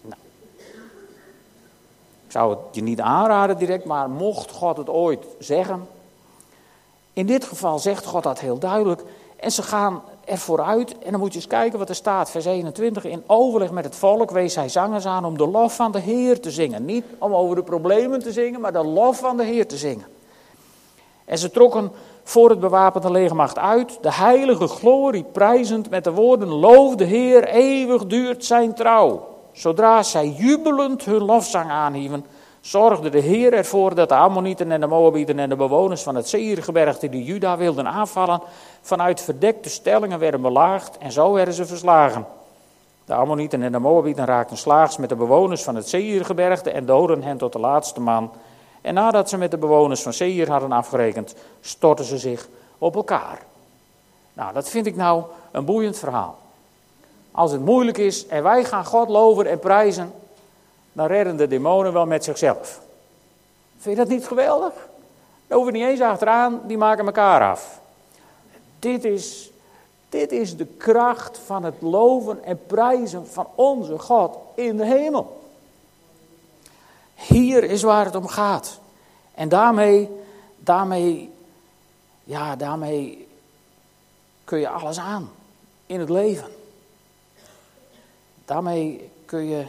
Nou. 0.00 0.20
Ik 2.26 2.32
zou 2.32 2.50
het 2.50 2.58
je 2.72 2.82
niet 2.82 3.00
aanraden 3.00 3.58
direct, 3.58 3.84
maar 3.84 4.10
mocht 4.10 4.50
God 4.50 4.76
het 4.76 4.88
ooit 4.88 5.26
zeggen. 5.38 5.88
In 7.12 7.26
dit 7.26 7.44
geval 7.44 7.78
zegt 7.78 8.04
God 8.04 8.22
dat 8.22 8.40
heel 8.40 8.58
duidelijk. 8.58 9.02
En 9.36 9.50
ze 9.50 9.62
gaan 9.62 10.02
er 10.26 10.38
vooruit 10.38 10.98
en 10.98 11.10
dan 11.10 11.20
moet 11.20 11.32
je 11.32 11.38
eens 11.38 11.46
kijken 11.46 11.78
wat 11.78 11.88
er 11.88 11.94
staat. 11.94 12.30
Vers 12.30 12.44
21, 12.44 13.04
in 13.04 13.22
overleg 13.26 13.70
met 13.70 13.84
het 13.84 13.96
volk 13.96 14.30
wees 14.30 14.54
hij 14.54 14.68
zangers 14.68 15.06
aan 15.06 15.24
om 15.24 15.38
de 15.38 15.46
lof 15.46 15.74
van 15.76 15.92
de 15.92 16.00
Heer 16.00 16.40
te 16.40 16.50
zingen. 16.50 16.84
Niet 16.84 17.04
om 17.18 17.34
over 17.34 17.56
de 17.56 17.62
problemen 17.62 18.20
te 18.20 18.32
zingen, 18.32 18.60
maar 18.60 18.72
de 18.72 18.84
lof 18.84 19.18
van 19.18 19.36
de 19.36 19.44
Heer 19.44 19.66
te 19.66 19.76
zingen. 19.76 20.06
En 21.24 21.38
ze 21.38 21.50
trokken 21.50 21.92
voor 22.22 22.50
het 22.50 22.60
bewapende 22.60 23.10
legermacht 23.10 23.58
uit, 23.58 23.98
de 24.00 24.12
heilige 24.12 24.66
glorie 24.66 25.24
prijzend 25.24 25.90
met 25.90 26.04
de 26.04 26.12
woorden: 26.12 26.48
Loof 26.48 26.94
de 26.94 27.04
Heer, 27.04 27.48
eeuwig 27.48 28.06
duurt 28.06 28.44
zijn 28.44 28.74
trouw. 28.74 29.28
Zodra 29.52 30.02
zij 30.02 30.28
jubelend 30.28 31.04
hun 31.04 31.24
lofzang 31.24 31.70
aanhieven, 31.70 32.24
zorgde 32.60 33.10
de 33.10 33.18
Heer 33.18 33.52
ervoor 33.52 33.94
dat 33.94 34.08
de 34.08 34.14
Ammonieten 34.14 34.72
en 34.72 34.80
de 34.80 34.86
Moabieten 34.86 35.38
en 35.38 35.48
de 35.48 35.56
bewoners 35.56 36.02
van 36.02 36.14
het 36.14 36.28
Seirgebergte 36.28 37.08
die 37.08 37.24
Juda 37.24 37.56
wilden 37.56 37.88
aanvallen, 37.88 38.40
vanuit 38.84 39.20
verdekte 39.20 39.68
stellingen 39.68 40.18
werden 40.18 40.40
belaagd 40.40 40.98
en 40.98 41.12
zo 41.12 41.32
werden 41.32 41.54
ze 41.54 41.66
verslagen. 41.66 42.26
De 43.04 43.14
Ammonieten 43.14 43.62
en 43.62 43.72
de 43.72 43.78
Moabieten 43.78 44.24
raakten 44.24 44.56
slaags 44.56 44.96
met 44.96 45.08
de 45.08 45.16
bewoners 45.16 45.62
van 45.62 45.74
het 45.74 45.88
Seirgebergte 45.88 46.70
en 46.70 46.86
doden 46.86 47.22
hen 47.22 47.36
tot 47.36 47.52
de 47.52 47.58
laatste 47.58 48.00
man. 48.00 48.32
En 48.80 48.94
nadat 48.94 49.28
ze 49.28 49.36
met 49.36 49.50
de 49.50 49.56
bewoners 49.56 50.02
van 50.02 50.12
Seir 50.12 50.50
hadden 50.50 50.72
afgerekend, 50.72 51.34
stortten 51.60 52.04
ze 52.04 52.18
zich 52.18 52.48
op 52.78 52.96
elkaar. 52.96 53.42
Nou, 54.32 54.52
dat 54.52 54.68
vind 54.68 54.86
ik 54.86 54.96
nou 54.96 55.24
een 55.50 55.64
boeiend 55.64 55.98
verhaal. 55.98 56.38
Als 57.30 57.52
het 57.52 57.64
moeilijk 57.64 57.98
is 57.98 58.26
en 58.26 58.42
wij 58.42 58.64
gaan 58.64 58.84
God 58.84 59.08
loven 59.08 59.46
en 59.46 59.58
prijzen, 59.58 60.12
dan 60.92 61.06
redden 61.06 61.36
de 61.36 61.46
demonen 61.46 61.92
wel 61.92 62.06
met 62.06 62.24
zichzelf. 62.24 62.80
Vind 63.78 63.96
je 63.96 64.02
dat 64.02 64.12
niet 64.12 64.26
geweldig? 64.26 64.72
Daar 65.46 65.56
hoeven 65.56 65.72
niet 65.72 65.84
eens 65.84 66.00
achteraan, 66.00 66.60
die 66.66 66.78
maken 66.78 67.06
elkaar 67.06 67.50
af. 67.50 67.82
Dit 68.84 69.04
is, 69.04 69.50
dit 70.08 70.32
is 70.32 70.56
de 70.56 70.66
kracht 70.66 71.38
van 71.38 71.64
het 71.64 71.74
loven 71.80 72.44
en 72.44 72.66
prijzen 72.66 73.26
van 73.26 73.46
onze 73.54 73.98
God 73.98 74.36
in 74.54 74.76
de 74.76 74.84
hemel. 74.84 75.40
Hier 77.14 77.64
is 77.64 77.82
waar 77.82 78.04
het 78.04 78.14
om 78.14 78.26
gaat. 78.26 78.80
En 79.34 79.48
daarmee, 79.48 80.10
daarmee, 80.56 81.32
ja, 82.24 82.56
daarmee 82.56 83.28
kun 84.44 84.58
je 84.58 84.68
alles 84.68 84.98
aan 84.98 85.30
in 85.86 86.00
het 86.00 86.08
leven. 86.08 86.48
Daarmee 88.44 89.10
kun 89.24 89.44
je, 89.44 89.66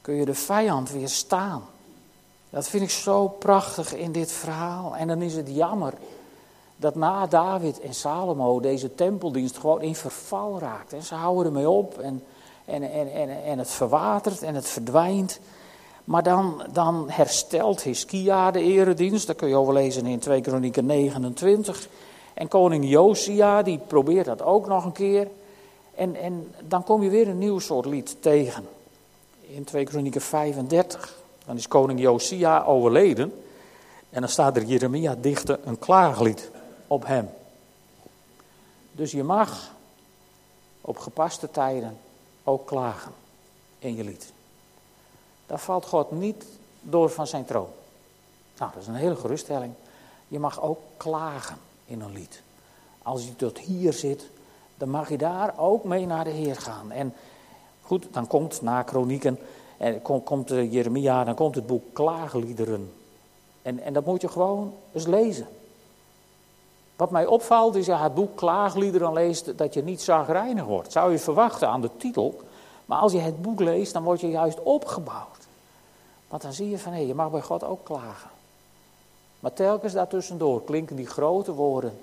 kun 0.00 0.14
je 0.14 0.24
de 0.24 0.34
vijand 0.34 0.90
weerstaan. 0.90 1.64
Dat 2.50 2.68
vind 2.68 2.82
ik 2.82 2.90
zo 2.90 3.28
prachtig 3.28 3.94
in 3.94 4.12
dit 4.12 4.32
verhaal. 4.32 4.96
En 4.96 5.08
dan 5.08 5.22
is 5.22 5.34
het 5.34 5.48
jammer 5.48 5.94
dat 6.82 6.94
na 6.94 7.26
David 7.26 7.80
en 7.80 7.94
Salomo 7.94 8.60
deze 8.60 8.94
tempeldienst 8.94 9.58
gewoon 9.58 9.82
in 9.82 9.94
verval 9.94 10.58
raakt. 10.58 10.92
En 10.92 11.02
ze 11.02 11.14
houden 11.14 11.46
ermee 11.46 11.68
op 11.68 11.98
en, 11.98 12.22
en, 12.64 12.82
en, 12.82 13.12
en, 13.12 13.44
en 13.44 13.58
het 13.58 13.70
verwatert 13.70 14.42
en 14.42 14.54
het 14.54 14.68
verdwijnt. 14.68 15.40
Maar 16.04 16.22
dan, 16.22 16.62
dan 16.72 17.10
herstelt 17.10 17.82
Hiskia 17.82 18.50
de 18.50 18.60
eredienst. 18.60 19.26
Dat 19.26 19.36
kun 19.36 19.48
je 19.48 19.56
overlezen 19.56 20.06
in 20.06 20.18
2 20.18 20.40
Kronieken 20.40 20.86
29. 20.86 21.88
En 22.34 22.48
koning 22.48 22.88
Josia, 22.88 23.62
die 23.62 23.78
probeert 23.86 24.26
dat 24.26 24.42
ook 24.42 24.66
nog 24.66 24.84
een 24.84 24.92
keer. 24.92 25.28
En, 25.94 26.16
en 26.16 26.54
dan 26.68 26.84
kom 26.84 27.02
je 27.02 27.10
weer 27.10 27.28
een 27.28 27.38
nieuw 27.38 27.58
soort 27.58 27.86
lied 27.86 28.16
tegen. 28.20 28.64
In 29.40 29.64
2 29.64 29.84
Kronieken 29.84 30.20
35. 30.20 31.18
Dan 31.46 31.56
is 31.56 31.68
koning 31.68 32.00
Josia 32.00 32.64
overleden. 32.64 33.32
En 34.10 34.20
dan 34.20 34.30
staat 34.30 34.56
er 34.56 34.62
Jeremia 34.62 35.16
dichte 35.20 35.58
een 35.64 35.78
klaaglied 35.78 36.50
op 36.92 37.06
hem. 37.06 37.30
Dus 38.92 39.10
je 39.10 39.22
mag 39.22 39.70
op 40.80 40.98
gepaste 40.98 41.50
tijden 41.50 41.98
ook 42.44 42.66
klagen 42.66 43.12
in 43.78 43.94
je 43.94 44.04
lied. 44.04 44.32
Daar 45.46 45.58
valt 45.58 45.86
God 45.86 46.10
niet 46.10 46.44
door 46.80 47.10
van 47.10 47.26
zijn 47.26 47.44
troon. 47.44 47.68
Nou, 48.58 48.72
dat 48.72 48.82
is 48.82 48.88
een 48.88 48.94
hele 48.94 49.16
geruststelling. 49.16 49.72
Je 50.28 50.38
mag 50.38 50.62
ook 50.62 50.80
klagen 50.96 51.56
in 51.84 52.00
een 52.00 52.12
lied. 52.12 52.42
Als 53.02 53.24
je 53.24 53.36
tot 53.36 53.58
hier 53.58 53.92
zit, 53.92 54.26
dan 54.76 54.88
mag 54.88 55.08
je 55.08 55.18
daar 55.18 55.58
ook 55.58 55.84
mee 55.84 56.06
naar 56.06 56.24
de 56.24 56.30
Heer 56.30 56.56
gaan. 56.56 56.90
En 56.90 57.14
Goed, 57.82 58.06
dan 58.10 58.26
komt 58.26 58.62
na 58.62 58.82
Kronieken 58.82 59.38
en 59.76 60.02
komt, 60.02 60.24
komt 60.24 60.48
Jeremia, 60.48 61.24
dan 61.24 61.34
komt 61.34 61.54
het 61.54 61.66
boek 61.66 61.82
Klaagliederen. 61.92 62.92
En, 63.62 63.80
en 63.80 63.92
dat 63.92 64.04
moet 64.04 64.20
je 64.20 64.28
gewoon 64.28 64.74
eens 64.92 65.06
lezen. 65.06 65.46
Wat 67.02 67.10
mij 67.10 67.26
opvalt 67.26 67.74
is, 67.74 67.86
je 67.86 67.94
het 67.94 68.14
boek 68.14 68.36
Klaagliederen 68.36 69.12
leest, 69.12 69.58
dat 69.58 69.74
je 69.74 69.82
niet 69.82 70.02
zagrijnig 70.02 70.64
wordt. 70.64 70.92
Zou 70.92 71.12
je 71.12 71.18
verwachten 71.18 71.68
aan 71.68 71.80
de 71.80 71.90
titel. 71.96 72.40
Maar 72.84 72.98
als 72.98 73.12
je 73.12 73.18
het 73.18 73.42
boek 73.42 73.60
leest, 73.60 73.92
dan 73.92 74.02
word 74.02 74.20
je 74.20 74.28
juist 74.28 74.62
opgebouwd. 74.62 75.46
Want 76.28 76.42
dan 76.42 76.52
zie 76.52 76.70
je 76.70 76.78
van, 76.78 76.92
hé, 76.92 76.98
je 76.98 77.14
mag 77.14 77.30
bij 77.30 77.40
God 77.40 77.64
ook 77.64 77.84
klagen. 77.84 78.30
Maar 79.40 79.52
telkens 79.52 79.92
daartussendoor 79.92 80.64
klinken 80.64 80.96
die 80.96 81.06
grote 81.06 81.52
woorden 81.52 81.98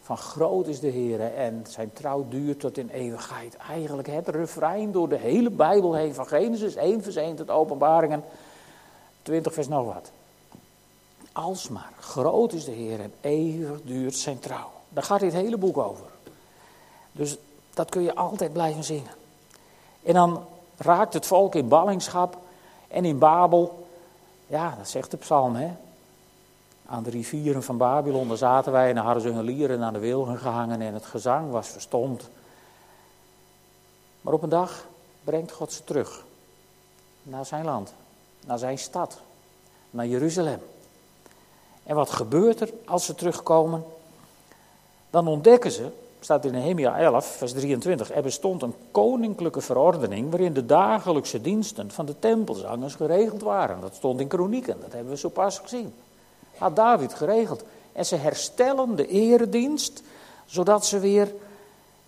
van 0.00 0.16
groot 0.16 0.66
is 0.66 0.80
de 0.80 0.88
Heer 0.88 1.34
en 1.34 1.64
zijn 1.68 1.92
trouw 1.92 2.26
duurt 2.28 2.60
tot 2.60 2.78
in 2.78 2.88
eeuwigheid. 2.88 3.56
Eigenlijk 3.56 4.08
het 4.08 4.28
refrein 4.28 4.92
door 4.92 5.08
de 5.08 5.18
hele 5.18 5.50
Bijbel 5.50 5.94
heen, 5.94 6.14
van 6.14 6.26
Genesis 6.26 6.74
1 6.74 7.02
vers 7.02 7.16
1 7.16 7.36
tot 7.36 7.50
Openbaringen 7.50 8.24
20 9.22 9.52
vers 9.52 9.68
nog 9.68 9.94
wat. 9.94 10.10
Alsmaar, 11.34 11.92
groot 12.00 12.52
is 12.52 12.64
de 12.64 12.70
Heer 12.70 13.00
en 13.00 13.12
eeuwig 13.20 13.82
duurt 13.82 14.16
zijn 14.16 14.38
trouw. 14.38 14.70
Daar 14.88 15.02
gaat 15.02 15.20
dit 15.20 15.32
hele 15.32 15.56
boek 15.56 15.78
over. 15.78 16.06
Dus 17.12 17.36
dat 17.74 17.90
kun 17.90 18.02
je 18.02 18.14
altijd 18.14 18.52
blijven 18.52 18.84
zingen. 18.84 19.12
En 20.02 20.14
dan 20.14 20.44
raakt 20.76 21.14
het 21.14 21.26
volk 21.26 21.54
in 21.54 21.68
ballingschap 21.68 22.38
en 22.88 23.04
in 23.04 23.18
Babel. 23.18 23.86
Ja, 24.46 24.74
dat 24.78 24.88
zegt 24.88 25.10
de 25.10 25.16
psalm, 25.16 25.54
hè. 25.54 25.76
Aan 26.86 27.02
de 27.02 27.10
rivieren 27.10 27.62
van 27.62 27.76
Babylon, 27.76 28.28
daar 28.28 28.36
zaten 28.36 28.72
wij 28.72 28.90
en 28.90 28.96
hadden 28.96 29.22
ze 29.22 29.28
hun 29.28 29.44
lieren 29.44 29.82
aan 29.82 29.92
de 29.92 29.98
wilgen 29.98 30.38
gehangen 30.38 30.80
en 30.80 30.94
het 30.94 31.06
gezang 31.06 31.50
was 31.50 31.68
verstomd. 31.68 32.28
Maar 34.20 34.32
op 34.32 34.42
een 34.42 34.48
dag 34.48 34.86
brengt 35.24 35.52
God 35.52 35.72
ze 35.72 35.84
terug 35.84 36.24
naar 37.22 37.46
zijn 37.46 37.64
land, 37.64 37.94
naar 38.46 38.58
zijn 38.58 38.78
stad, 38.78 39.20
naar 39.90 40.06
Jeruzalem. 40.06 40.60
En 41.84 41.94
wat 41.94 42.10
gebeurt 42.10 42.60
er 42.60 42.70
als 42.84 43.04
ze 43.04 43.14
terugkomen? 43.14 43.84
Dan 45.10 45.28
ontdekken 45.28 45.70
ze, 45.70 45.90
staat 46.20 46.44
in 46.44 46.52
Nehemia 46.52 46.98
11, 46.98 47.26
vers 47.26 47.52
23, 47.52 48.12
er 48.12 48.22
bestond 48.22 48.62
een 48.62 48.74
koninklijke 48.90 49.60
verordening 49.60 50.30
waarin 50.30 50.52
de 50.52 50.66
dagelijkse 50.66 51.40
diensten 51.40 51.90
van 51.90 52.06
de 52.06 52.18
tempelzangers 52.18 52.94
geregeld 52.94 53.42
waren. 53.42 53.80
Dat 53.80 53.94
stond 53.94 54.20
in 54.20 54.28
Kronieken, 54.28 54.76
dat 54.80 54.92
hebben 54.92 55.12
we 55.12 55.18
zo 55.18 55.28
pas 55.28 55.58
gezien. 55.58 55.94
Had 56.58 56.76
David 56.76 57.14
geregeld. 57.14 57.64
En 57.92 58.06
ze 58.06 58.16
herstellen 58.16 58.96
de 58.96 59.06
eredienst, 59.06 60.02
zodat 60.46 60.86
ze 60.86 60.98
weer 60.98 61.34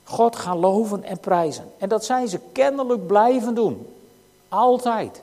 God 0.04 0.36
gaan 0.36 0.58
loven 0.58 1.02
en 1.02 1.18
prijzen. 1.18 1.72
En 1.78 1.88
dat 1.88 2.04
zijn 2.04 2.28
ze 2.28 2.40
kennelijk 2.52 3.06
blijven 3.06 3.54
doen. 3.54 3.86
Altijd. 4.48 5.22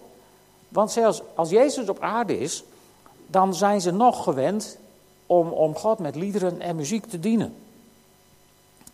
Want 0.70 0.92
zelfs 0.92 1.22
als 1.36 1.50
Jezus 1.50 1.90
op 1.90 2.00
aarde 2.00 2.40
is, 2.40 2.64
dan 3.34 3.54
zijn 3.54 3.82
ze 3.82 3.92
nog 3.92 4.24
gewend 4.24 4.78
om, 5.26 5.50
om 5.50 5.76
God 5.76 6.00
met 6.00 6.16
liederen 6.16 6.62
en 6.62 6.76
muziek 6.76 7.06
te 7.06 7.20
dienen. 7.20 7.56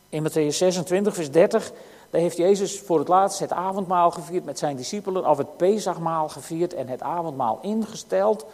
In 0.10 0.30
Matthäus 0.30 0.56
26, 0.56 1.14
vers 1.14 1.32
30, 1.32 1.72
daar 2.10 2.22
heeft 2.22 2.38
Jezus 2.38 2.80
voor 2.80 3.00
het 3.00 3.08
laatst 3.08 3.40
het 3.40 3.52
avondmaal 3.52 4.12
gevierd 4.12 4.46
met 4.46 4.60
zijn 4.60 4.76
discipelen, 4.76 5.30
of 5.30 5.38
het 5.38 5.58
Pesachmaal 5.58 6.30
gevierd 6.30 6.74
en 6.74 6.88
het 6.88 7.02
avondmaal 7.02 7.60
ingesteld. 7.62 8.46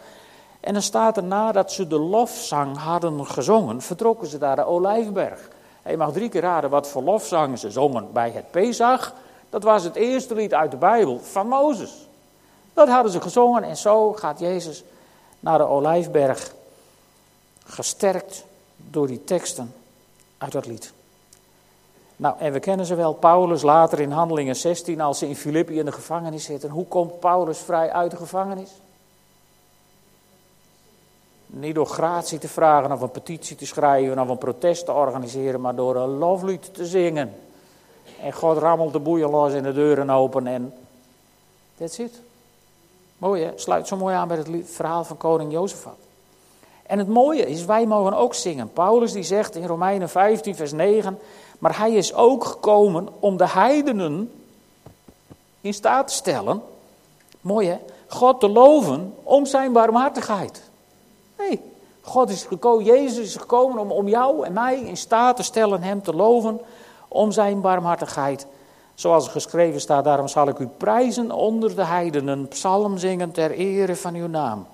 En 0.60 0.72
dan 0.72 0.82
staat 0.82 1.16
er 1.16 1.24
nadat 1.24 1.72
ze 1.72 1.86
de 1.86 1.98
lofzang 1.98 2.76
hadden 2.76 3.26
gezongen, 3.26 3.82
vertrokken 3.82 4.28
ze 4.28 4.38
naar 4.38 4.56
de 4.56 4.64
Olijfberg. 4.64 5.48
je 5.88 5.96
mag 5.96 6.12
drie 6.12 6.28
keer 6.28 6.40
raden 6.40 6.70
wat 6.70 6.88
voor 6.88 7.02
lofzang 7.02 7.58
ze 7.58 7.70
zongen 7.70 8.12
bij 8.12 8.30
het 8.30 8.50
Pesach. 8.50 9.14
Dat 9.50 9.62
was 9.62 9.84
het 9.84 9.94
eerste 9.94 10.34
lied 10.34 10.54
uit 10.54 10.70
de 10.70 10.76
Bijbel 10.76 11.18
van 11.18 11.48
Mozes. 11.48 12.08
Dat 12.74 12.88
hadden 12.88 13.12
ze 13.12 13.20
gezongen 13.20 13.62
en 13.62 13.76
zo 13.76 14.12
gaat 14.12 14.38
Jezus 14.38 14.84
naar 15.40 15.58
de 15.58 15.64
Olijfberg, 15.64 16.54
gesterkt 17.64 18.44
door 18.76 19.06
die 19.06 19.24
teksten 19.24 19.74
uit 20.38 20.52
dat 20.52 20.66
lied. 20.66 20.92
Nou, 22.16 22.38
en 22.38 22.52
we 22.52 22.60
kennen 22.60 22.86
ze 22.86 22.94
wel, 22.94 23.12
Paulus 23.14 23.62
later 23.62 24.00
in 24.00 24.10
Handelingen 24.10 24.56
16, 24.56 25.00
als 25.00 25.18
ze 25.18 25.28
in 25.28 25.36
Filippi 25.36 25.78
in 25.78 25.84
de 25.84 25.92
gevangenis 25.92 26.44
zitten. 26.44 26.70
Hoe 26.70 26.86
komt 26.86 27.20
Paulus 27.20 27.58
vrij 27.58 27.92
uit 27.92 28.10
de 28.10 28.16
gevangenis? 28.16 28.70
Niet 31.46 31.74
door 31.74 31.86
gratie 31.86 32.38
te 32.38 32.48
vragen 32.48 32.92
of 32.92 33.00
een 33.00 33.10
petitie 33.10 33.56
te 33.56 33.66
schrijven 33.66 34.18
of 34.18 34.28
een 34.28 34.38
protest 34.38 34.84
te 34.84 34.92
organiseren, 34.92 35.60
maar 35.60 35.74
door 35.74 35.96
een 35.96 36.18
loflied 36.18 36.74
te 36.74 36.86
zingen. 36.86 37.34
En 38.20 38.32
God 38.32 38.58
rammelt 38.58 38.92
de 38.92 38.98
boeien 38.98 39.30
los 39.30 39.52
en 39.52 39.62
de 39.62 39.72
deuren 39.72 40.10
open 40.10 40.46
en 40.46 40.74
that's 41.78 41.98
it. 41.98 42.20
Mooi 43.18 43.52
sluit 43.54 43.88
zo 43.88 43.96
mooi 43.96 44.14
aan 44.14 44.28
bij 44.28 44.36
het 44.36 44.48
verhaal 44.64 45.04
van 45.04 45.16
koning 45.16 45.52
Jozefat. 45.52 45.96
En 46.86 46.98
het 46.98 47.08
mooie 47.08 47.46
is, 47.46 47.64
wij 47.64 47.86
mogen 47.86 48.12
ook 48.12 48.34
zingen. 48.34 48.72
Paulus 48.72 49.12
die 49.12 49.22
zegt 49.22 49.54
in 49.54 49.66
Romeinen 49.66 50.08
15 50.08 50.54
vers 50.54 50.72
9, 50.72 51.18
maar 51.58 51.78
hij 51.78 51.92
is 51.92 52.14
ook 52.14 52.44
gekomen 52.44 53.08
om 53.20 53.36
de 53.36 53.48
heidenen 53.48 54.32
in 55.60 55.74
staat 55.74 56.08
te 56.08 56.14
stellen, 56.14 56.62
mooi 57.40 57.68
hè, 57.68 57.78
God 58.06 58.40
te 58.40 58.48
loven 58.48 59.14
om 59.22 59.46
zijn 59.46 59.72
barmhartigheid. 59.72 60.62
Nee, 61.38 61.60
God 62.00 62.30
is 62.30 62.42
gekomen, 62.44 62.84
Jezus 62.84 63.26
is 63.26 63.36
gekomen 63.36 63.78
om, 63.78 63.90
om 63.90 64.08
jou 64.08 64.44
en 64.44 64.52
mij 64.52 64.80
in 64.80 64.96
staat 64.96 65.36
te 65.36 65.42
stellen 65.42 65.82
hem 65.82 66.02
te 66.02 66.14
loven 66.14 66.60
om 67.08 67.32
zijn 67.32 67.60
barmhartigheid. 67.60 68.46
Zoals 68.96 69.28
geschreven 69.28 69.80
staat, 69.80 70.04
daarom 70.04 70.28
zal 70.28 70.48
ik 70.48 70.58
u 70.58 70.66
prijzen 70.66 71.30
onder 71.30 71.74
de 71.74 71.84
heidenen, 71.84 72.48
psalm 72.48 72.98
zingen 72.98 73.30
ter 73.30 73.50
ere 73.50 73.96
van 73.96 74.14
uw 74.14 74.26
naam. 74.26 74.66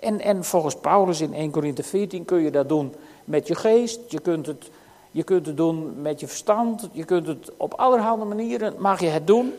En, 0.00 0.20
en 0.20 0.44
volgens 0.44 0.76
Paulus 0.76 1.20
in 1.20 1.34
1 1.34 1.50
Korinthe 1.50 1.82
14 1.82 2.24
kun 2.24 2.40
je 2.40 2.50
dat 2.50 2.68
doen 2.68 2.94
met 3.24 3.46
je 3.46 3.54
geest, 3.54 4.00
je 4.08 4.20
kunt, 4.20 4.46
het, 4.46 4.70
je 5.10 5.22
kunt 5.22 5.46
het 5.46 5.56
doen 5.56 6.02
met 6.02 6.20
je 6.20 6.26
verstand, 6.26 6.88
je 6.92 7.04
kunt 7.04 7.26
het 7.26 7.50
op 7.56 7.74
allerhande 7.74 8.24
manieren, 8.24 8.74
mag 8.78 9.00
je 9.00 9.08
het 9.08 9.26
doen. 9.26 9.52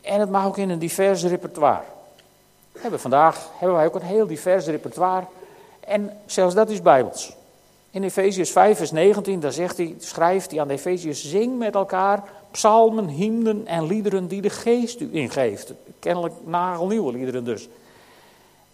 En 0.00 0.20
het 0.20 0.30
mag 0.30 0.46
ook 0.46 0.56
in 0.56 0.70
een 0.70 0.78
divers 0.78 1.24
repertoire. 1.24 1.82
Hebben 2.78 3.00
vandaag 3.00 3.48
hebben 3.58 3.76
wij 3.76 3.86
ook 3.86 3.94
een 3.94 4.02
heel 4.02 4.26
divers 4.26 4.66
repertoire 4.66 5.26
en 5.80 6.18
zelfs 6.26 6.54
dat 6.54 6.70
is 6.70 6.82
bijbels. 6.82 7.36
In 7.90 8.02
Efeziërs 8.02 8.50
5 8.50 8.76
vers 8.76 8.90
19, 8.90 9.40
daar 9.40 9.52
zegt 9.52 9.76
hij, 9.76 9.94
schrijft 9.98 10.50
hij 10.50 10.60
aan 10.60 10.68
de 10.68 10.74
Efeziërs, 10.74 11.28
zing 11.28 11.58
met 11.58 11.74
elkaar 11.74 12.22
psalmen, 12.56 13.08
hymnen 13.08 13.66
en 13.66 13.86
liederen 13.86 14.26
die 14.26 14.40
de 14.40 14.50
geest 14.50 15.00
u 15.00 15.08
ingeeft. 15.12 15.72
Kennelijk 15.98 16.34
nagelnieuwe 16.44 17.12
liederen 17.12 17.44
dus. 17.44 17.68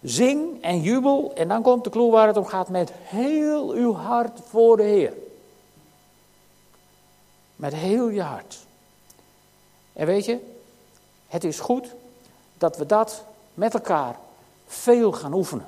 Zing 0.01 0.61
en 0.61 0.81
jubel, 0.81 1.31
en 1.35 1.47
dan 1.47 1.61
komt 1.61 1.83
de 1.83 1.89
clue 1.89 2.11
waar 2.11 2.27
het 2.27 2.37
om 2.37 2.45
gaat, 2.45 2.69
met 2.69 2.91
heel 2.93 3.71
uw 3.71 3.93
hart 3.93 4.39
voor 4.49 4.77
de 4.77 4.83
Heer. 4.83 5.13
Met 7.55 7.73
heel 7.73 8.09
je 8.09 8.21
hart. 8.21 8.65
En 9.93 10.05
weet 10.05 10.25
je, 10.25 10.39
het 11.27 11.43
is 11.43 11.59
goed 11.59 11.95
dat 12.57 12.77
we 12.77 12.85
dat 12.85 13.25
met 13.53 13.73
elkaar 13.73 14.19
veel 14.65 15.11
gaan 15.11 15.33
oefenen. 15.33 15.65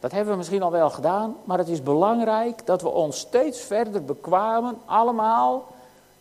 Dat 0.00 0.12
hebben 0.12 0.32
we 0.32 0.38
misschien 0.38 0.62
al 0.62 0.70
wel 0.70 0.90
gedaan, 0.90 1.36
maar 1.44 1.58
het 1.58 1.68
is 1.68 1.82
belangrijk 1.82 2.66
dat 2.66 2.82
we 2.82 2.88
ons 2.88 3.18
steeds 3.18 3.60
verder 3.60 4.04
bekwamen, 4.04 4.78
allemaal 4.84 5.66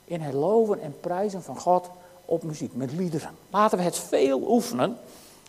in 0.06 0.22
het 0.22 0.34
loven 0.34 0.82
en 0.82 0.96
prijzen 1.00 1.44
van 1.44 1.60
God 1.60 1.90
op 2.26 2.44
muziek, 2.44 2.76
met 2.76 2.92
liederen. 2.92 3.30
Laten 3.50 3.78
we 3.78 3.84
het 3.84 3.98
veel 3.98 4.42
oefenen, 4.48 4.98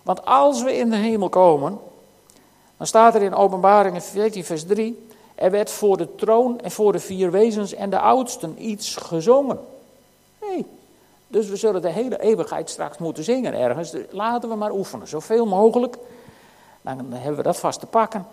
want 0.02 0.24
als 0.24 0.62
we 0.62 0.76
in 0.76 0.90
de 0.90 0.96
hemel 0.96 1.28
komen, 1.28 1.78
dan 2.76 2.86
staat 2.86 3.14
er 3.14 3.22
in 3.22 3.34
Openbaringen 3.34 4.02
14, 4.02 4.44
vers 4.44 4.64
3, 4.64 5.08
er 5.34 5.50
werd 5.50 5.70
voor 5.70 5.96
de 5.96 6.14
troon 6.14 6.60
en 6.60 6.70
voor 6.70 6.92
de 6.92 6.98
vier 6.98 7.30
wezens 7.30 7.74
en 7.74 7.90
de 7.90 8.00
oudsten 8.00 8.54
iets 8.68 8.96
gezongen. 8.96 9.60
Nee, 10.40 10.66
dus 11.26 11.48
we 11.48 11.56
zullen 11.56 11.82
de 11.82 11.90
hele 11.90 12.20
eeuwigheid 12.20 12.70
straks 12.70 12.98
moeten 12.98 13.24
zingen 13.24 13.54
ergens. 13.54 13.94
Laten 14.10 14.48
we 14.48 14.54
maar 14.54 14.72
oefenen, 14.72 15.08
zoveel 15.08 15.46
mogelijk. 15.46 15.96
Dan 16.80 17.12
hebben 17.12 17.36
we 17.36 17.42
dat 17.42 17.58
vast 17.58 17.80
te 17.80 17.86
pakken. 17.86 18.26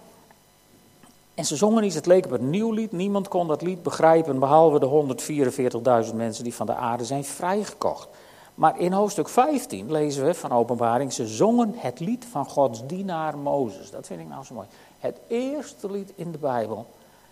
En 1.33 1.45
ze 1.45 1.55
zongen 1.55 1.83
iets, 1.83 1.95
het 1.95 2.05
leek 2.05 2.25
op 2.25 2.31
een 2.31 2.49
nieuw 2.49 2.71
lied. 2.71 2.91
Niemand 2.91 3.27
kon 3.27 3.47
dat 3.47 3.61
lied 3.61 3.83
begrijpen, 3.83 4.39
behalve 4.39 4.79
de 4.79 6.05
144.000 6.09 6.15
mensen 6.15 6.43
die 6.43 6.53
van 6.53 6.65
de 6.65 6.75
aarde 6.75 7.05
zijn 7.05 7.23
vrijgekocht. 7.23 8.07
Maar 8.55 8.79
in 8.79 8.91
hoofdstuk 8.91 9.29
15 9.29 9.91
lezen 9.91 10.25
we 10.25 10.33
van 10.33 10.51
Openbaring, 10.51 11.13
ze 11.13 11.27
zongen 11.27 11.73
het 11.75 11.99
lied 11.99 12.25
van 12.31 12.45
Gods 12.45 12.85
dienaar 12.85 13.37
Mozes. 13.37 13.91
Dat 13.91 14.07
vind 14.07 14.19
ik 14.19 14.27
nou 14.27 14.43
zo 14.43 14.53
mooi. 14.53 14.67
Het 14.99 15.17
eerste 15.27 15.91
lied 15.91 16.11
in 16.15 16.31
de 16.31 16.37
Bijbel, 16.37 16.85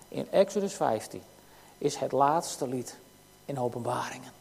in 0.07 0.27
Exodus 0.31 0.73
15, 0.73 1.21
is 1.77 1.95
het 1.95 2.11
laatste 2.11 2.67
lied 2.67 2.97
in 3.45 3.59
Openbaringen. 3.59 4.31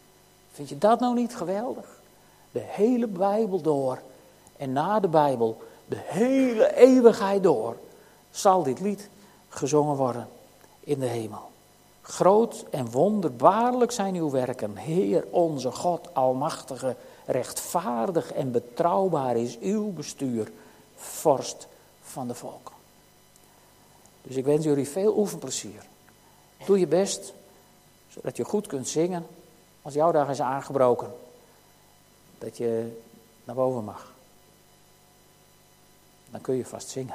Vind 0.53 0.69
je 0.69 0.79
dat 0.79 1.01
nou 1.01 1.15
niet 1.15 1.37
geweldig? 1.37 2.01
De 2.51 2.65
hele 2.65 3.07
Bijbel 3.07 3.61
door 3.61 3.99
en 4.57 4.73
na 4.73 5.01
de 5.01 5.09
Bijbel 5.09 5.63
de 5.87 6.01
hele 6.01 6.75
eeuwigheid 6.75 7.43
door 7.43 7.77
zal 8.31 8.63
dit 8.63 8.81
lied 8.81 9.09
gezongen 9.49 9.97
worden 9.97 10.29
in 10.81 10.99
de 10.99 11.07
hemel. 11.07 11.51
Groot 12.03 12.65
en 12.71 12.91
wonderbaarlijk 12.91 13.93
zijn 13.93 14.15
uw 14.15 14.31
werken, 14.31 14.77
Heer 14.77 15.25
onze 15.31 15.71
God, 15.71 16.15
Almachtige. 16.15 16.97
Rechtvaardig 17.27 18.33
en 18.33 18.51
betrouwbaar 18.51 19.37
is 19.37 19.59
uw 19.59 19.93
bestuur, 19.93 20.53
vorst 20.97 21.67
van 22.03 22.29
de 22.29 22.35
volken. 22.35 22.75
Dus 24.23 24.37
ik 24.37 24.45
wens 24.45 24.65
jullie 24.65 24.89
veel 24.89 25.17
oefenplezier. 25.19 25.87
Doe 26.67 26.79
je 26.79 26.87
best, 26.87 27.33
zodat 28.09 28.37
je 28.37 28.45
goed 28.45 28.67
kunt 28.67 28.89
zingen 28.89 29.27
als 29.83 29.95
jouw 29.95 30.13
dag 30.13 30.29
is 30.29 30.41
aangebroken. 30.41 31.15
Dat 32.39 32.57
je 32.57 33.01
naar 33.45 33.55
boven 33.55 33.85
mag. 33.85 34.14
Dan 36.35 36.43
kun 36.43 36.57
je 36.57 36.67
vast 36.67 36.89
zingen. 36.89 37.15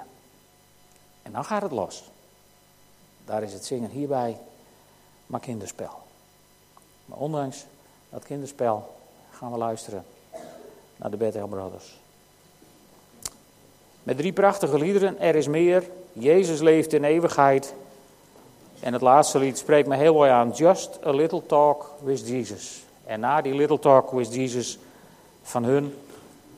En 1.21 1.32
dan 1.32 1.45
gaat 1.45 1.62
het 1.62 1.71
los. 1.71 2.03
Daar 3.25 3.43
is 3.43 3.53
het 3.53 3.65
zingen 3.65 3.89
hierbij 3.89 4.38
maar 5.25 5.39
kinderspel. 5.39 6.01
Maar 7.05 7.17
ondanks 7.17 7.65
dat 8.10 8.23
kinderspel 8.23 8.95
gaan 9.29 9.51
we 9.51 9.58
luisteren 9.58 10.05
naar 10.95 11.12
de 11.12 11.17
Bethel 11.17 11.47
Brothers. 11.47 11.99
Met 14.03 14.17
drie 14.17 14.34
prachtige 14.34 14.77
liederen, 14.77 15.19
Er 15.19 15.36
is 15.36 15.47
meer, 15.47 15.89
Jezus 16.13 16.60
leeft 16.60 16.93
in 16.93 17.03
eeuwigheid. 17.03 17.73
En 18.79 18.93
het 18.93 19.01
laatste 19.01 19.39
lied 19.39 19.58
spreekt 19.58 19.88
me 19.88 19.95
heel 19.95 20.13
mooi 20.13 20.32
aan, 20.32 20.51
Just 20.51 20.99
a 21.05 21.12
Little 21.12 21.45
Talk 21.45 21.91
with 22.03 22.27
Jesus. 22.27 22.84
En 23.05 23.19
na 23.19 23.41
die 23.41 23.53
Little 23.53 23.79
Talk 23.79 24.12
with 24.12 24.34
Jesus 24.34 24.77
van 25.41 25.63
hun 25.63 25.95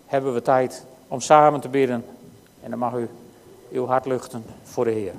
hebben 0.06 0.34
we 0.34 0.41
tijd 0.41 0.86
om 1.08 1.19
samen 1.21 1.62
te 1.62 1.69
bidden. 1.69 2.06
En 2.62 2.69
dan 2.69 2.80
mag 2.80 2.93
u 2.93 3.08
uw 3.71 3.86
hart 3.86 4.06
luchten 4.06 4.43
voor 4.63 4.86
de 4.86 4.91
Heer. 4.91 5.13